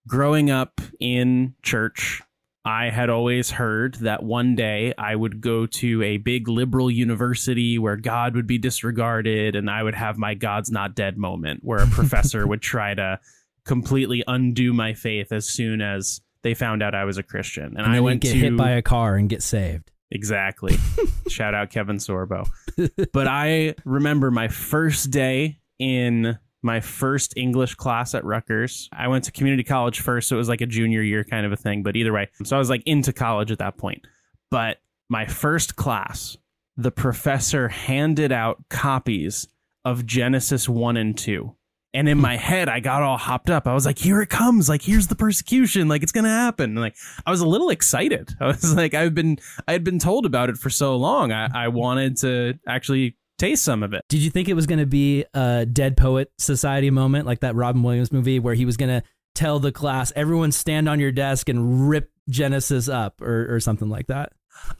[0.07, 2.21] growing up in church,
[2.63, 7.79] I had always heard that one day I would go to a big liberal university
[7.79, 11.79] where God would be disregarded and I would have my God's not dead moment where
[11.79, 13.19] a professor would try to
[13.65, 17.65] completely undo my faith as soon as they found out I was a Christian.
[17.65, 19.91] And, And I went get to hit by a car and get saved.
[20.11, 20.77] Exactly.
[21.29, 22.47] Shout out Kevin Sorbo.
[23.13, 28.89] but I remember my first day in my first English class at Rutgers.
[28.91, 31.51] I went to community college first, so it was like a junior year kind of
[31.51, 31.81] a thing.
[31.81, 34.05] But either way, so I was like into college at that point.
[34.51, 34.77] But
[35.09, 36.37] my first class,
[36.77, 39.47] the professor handed out copies
[39.85, 41.55] of Genesis 1 and 2.
[41.93, 42.21] And in hmm.
[42.21, 43.67] my head, I got all hopped up.
[43.67, 44.69] I was like, here it comes.
[44.69, 45.87] Like, here's the persecution.
[45.87, 46.71] Like, it's going to happen.
[46.71, 48.33] And like, I was a little excited.
[48.41, 51.31] I was like, I've been, I had been told about it for so long.
[51.31, 54.03] I, I wanted to actually taste some of it.
[54.07, 57.55] Did you think it was going to be a Dead Poet Society moment like that
[57.55, 61.11] Robin Williams movie where he was going to tell the class, everyone stand on your
[61.11, 64.33] desk and rip Genesis up or, or something like that?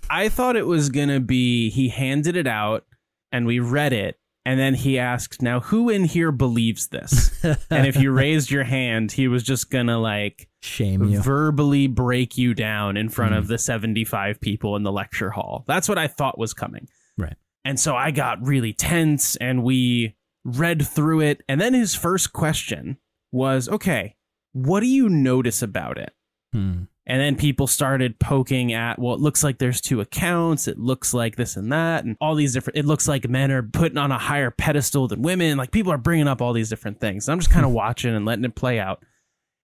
[0.09, 2.86] I thought it was going to be, he handed it out
[3.32, 4.20] and we read it.
[4.46, 7.44] And then he asked, now who in here believes this?
[7.70, 11.22] and if you raised your hand, he was just going to like Shame you.
[11.22, 15.64] verbally break you down in front of the 75 people in the lecture hall.
[15.68, 16.88] That's what I thought was coming.
[17.18, 17.36] Right.
[17.64, 21.44] And so I got really tense and we read through it.
[21.48, 22.98] And then his first question
[23.32, 24.16] was, okay,
[24.54, 26.14] what do you notice about it?
[26.52, 26.84] Hmm.
[27.08, 30.68] And then people started poking at, well, it looks like there's two accounts.
[30.68, 32.78] It looks like this and that, and all these different.
[32.78, 35.58] It looks like men are putting on a higher pedestal than women.
[35.58, 37.28] Like people are bringing up all these different things.
[37.28, 39.04] And I'm just kind of watching and letting it play out.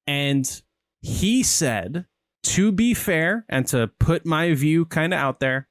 [0.07, 0.61] And
[1.01, 2.05] he said,
[2.43, 5.67] to be fair and to put my view kind of out there,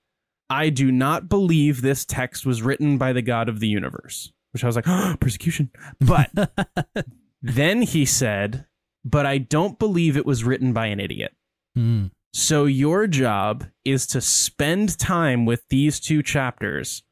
[0.49, 4.33] I do not believe this text was written by the God of the universe.
[4.53, 4.85] Which I was like,
[5.21, 5.71] persecution.
[6.01, 6.31] But
[7.43, 8.67] then he said,
[9.05, 11.35] but I don't believe it was written by an idiot.
[11.77, 12.07] Hmm.
[12.33, 17.03] So your job is to spend time with these two chapters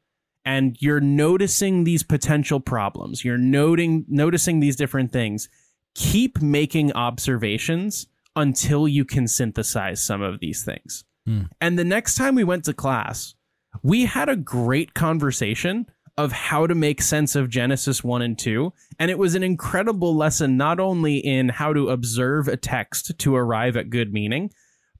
[0.43, 3.23] and you're noticing these potential problems.
[3.23, 5.49] You're noting noticing these different things.
[5.95, 11.05] Keep making observations until you can synthesize some of these things.
[11.25, 11.43] Hmm.
[11.61, 13.33] And the next time we went to class,
[13.81, 15.87] we had a great conversation
[16.17, 18.71] of how to make sense of Genesis 1 and 2.
[18.99, 23.35] And it was an incredible lesson, not only in how to observe a text to
[23.35, 24.51] arrive at good meaning,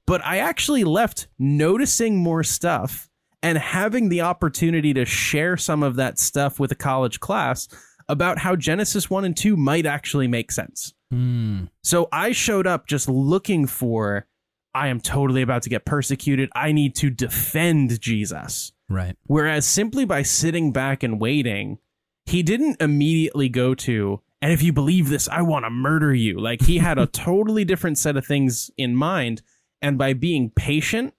[0.06, 3.08] but I actually left noticing more stuff
[3.42, 7.68] and having the opportunity to share some of that stuff with a college class
[8.08, 10.94] about how Genesis 1 and 2 might actually make sense.
[11.10, 11.64] Hmm.
[11.82, 14.26] So I showed up just looking for
[14.74, 16.50] I am totally about to get persecuted.
[16.54, 18.72] I need to defend Jesus.
[18.88, 19.16] Right.
[19.24, 21.78] Whereas simply by sitting back and waiting,
[22.24, 26.38] he didn't immediately go to, and if you believe this, I want to murder you.
[26.38, 29.42] Like he had a totally different set of things in mind.
[29.82, 31.14] And by being patient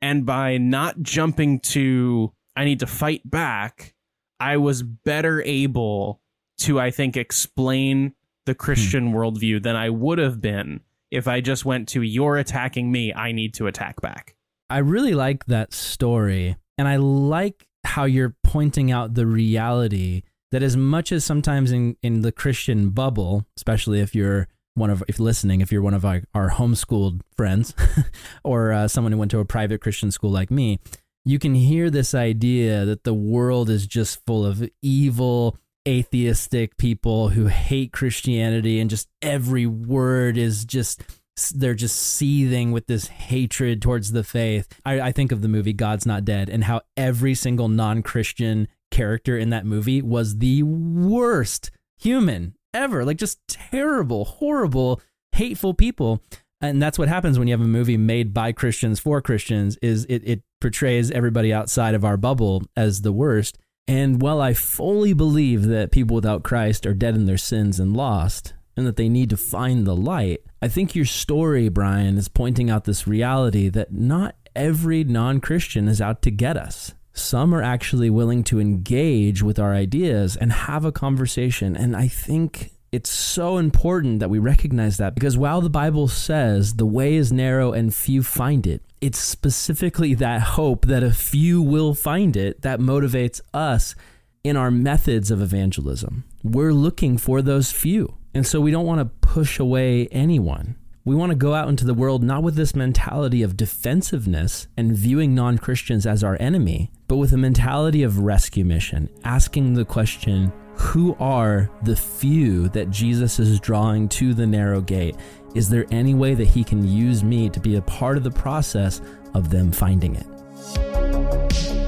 [0.00, 3.94] and by not jumping to, I need to fight back,
[4.38, 6.20] I was better able
[6.58, 8.14] to, I think, explain
[8.46, 8.58] the hmm.
[8.58, 10.80] Christian worldview than I would have been
[11.10, 14.36] if I just went to, you're attacking me, I need to attack back.
[14.68, 16.56] I really like that story.
[16.80, 21.98] And I like how you're pointing out the reality that as much as sometimes in,
[22.02, 26.06] in the Christian bubble, especially if you're one of, if listening, if you're one of
[26.06, 27.74] our, our homeschooled friends
[28.44, 30.80] or uh, someone who went to a private Christian school like me,
[31.22, 37.28] you can hear this idea that the world is just full of evil, atheistic people
[37.28, 41.02] who hate Christianity and just every word is just
[41.48, 44.68] they're just seething with this hatred towards the faith.
[44.84, 48.68] I, I think of the movie God's Not Dead and how every single non Christian
[48.90, 53.04] character in that movie was the worst human ever.
[53.04, 55.00] Like just terrible, horrible,
[55.32, 56.22] hateful people.
[56.60, 60.04] And that's what happens when you have a movie made by Christians for Christians is
[60.10, 63.58] it, it portrays everybody outside of our bubble as the worst.
[63.88, 67.96] And while I fully believe that people without Christ are dead in their sins and
[67.96, 72.28] lost, and that they need to find the light, I think your story, Brian, is
[72.28, 76.94] pointing out this reality that not every non Christian is out to get us.
[77.12, 81.76] Some are actually willing to engage with our ideas and have a conversation.
[81.76, 86.74] And I think It's so important that we recognize that because while the Bible says
[86.74, 91.62] the way is narrow and few find it, it's specifically that hope that a few
[91.62, 93.94] will find it that motivates us
[94.42, 96.24] in our methods of evangelism.
[96.42, 98.16] We're looking for those few.
[98.34, 100.76] And so we don't want to push away anyone.
[101.04, 104.92] We want to go out into the world not with this mentality of defensiveness and
[104.94, 109.84] viewing non Christians as our enemy, but with a mentality of rescue mission, asking the
[109.84, 115.16] question who are the few that Jesus is drawing to the narrow gate?
[115.54, 118.30] Is there any way that he can use me to be a part of the
[118.30, 119.00] process
[119.34, 121.79] of them finding it?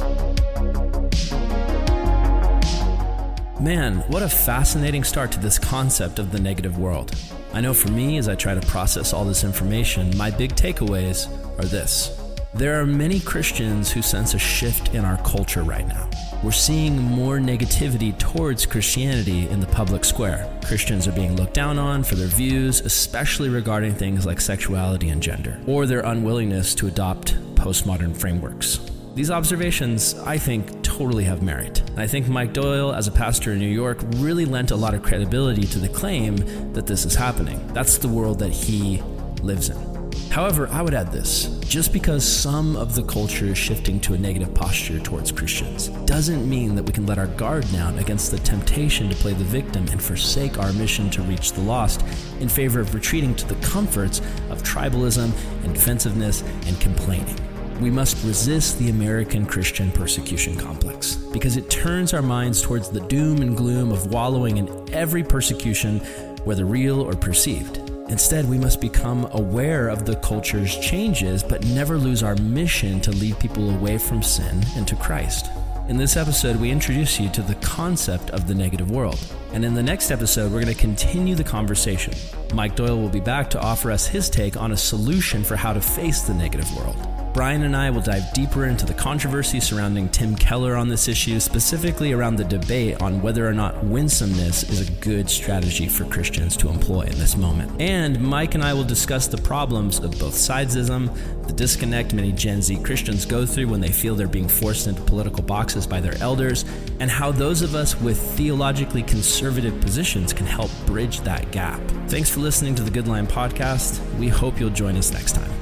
[3.63, 7.15] Man, what a fascinating start to this concept of the negative world.
[7.53, 11.29] I know for me, as I try to process all this information, my big takeaways
[11.61, 12.21] are this.
[12.55, 16.11] There are many Christians who sense a shift in our culture right now.
[16.43, 20.53] We're seeing more negativity towards Christianity in the public square.
[20.65, 25.23] Christians are being looked down on for their views, especially regarding things like sexuality and
[25.23, 28.81] gender, or their unwillingness to adopt postmodern frameworks.
[29.15, 31.83] These observations, I think, totally have merit.
[31.99, 35.03] I think Mike Doyle, as a pastor in New York, really lent a lot of
[35.03, 36.37] credibility to the claim
[36.73, 37.61] that this is happening.
[37.75, 39.03] That's the world that he
[39.43, 39.93] lives in.
[40.31, 44.19] However, I would add this just because some of the culture is shifting to a
[44.19, 48.39] negative posture towards Christians doesn't mean that we can let our guard down against the
[48.39, 52.03] temptation to play the victim and forsake our mission to reach the lost
[52.41, 55.33] in favor of retreating to the comforts of tribalism
[55.65, 57.37] and defensiveness and complaining
[57.83, 63.01] we must resist the American Christian persecution complex because it turns our minds towards the
[63.01, 65.99] doom and gloom of wallowing in every persecution,
[66.45, 67.79] whether real or perceived.
[68.09, 73.11] Instead, we must become aware of the culture's changes, but never lose our mission to
[73.11, 75.47] lead people away from sin and to Christ.
[75.89, 79.19] In this episode, we introduce you to the concept of the negative world.
[79.53, 82.15] And in the next episode, we're going to continue the conversation.
[82.55, 85.73] Mike Doyle will be back to offer us his take on a solution for how
[85.73, 87.22] to face the negative world.
[87.33, 91.41] Brian and I will dive deeper into the controversy surrounding Tim Keller on this issue,
[91.41, 96.59] specifically around the debate on whether or not winsomeness is a good strategy for Christians
[96.59, 97.81] to employ in this moment.
[97.81, 102.61] And Mike and I will discuss the problems of both sidesism, the disconnect many Gen
[102.61, 106.17] Z Christians go through when they feel they're being forced into political boxes by their
[106.19, 106.67] elders,
[107.01, 111.81] and how those of us with theologically conservative positions can help bridge that gap.
[112.09, 114.01] Thanks for listening to the Good Lion podcast.
[114.19, 115.62] We hope you'll join us next time.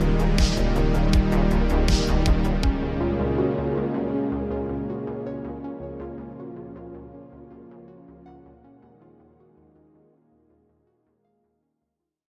[0.00, 1.07] Thank you.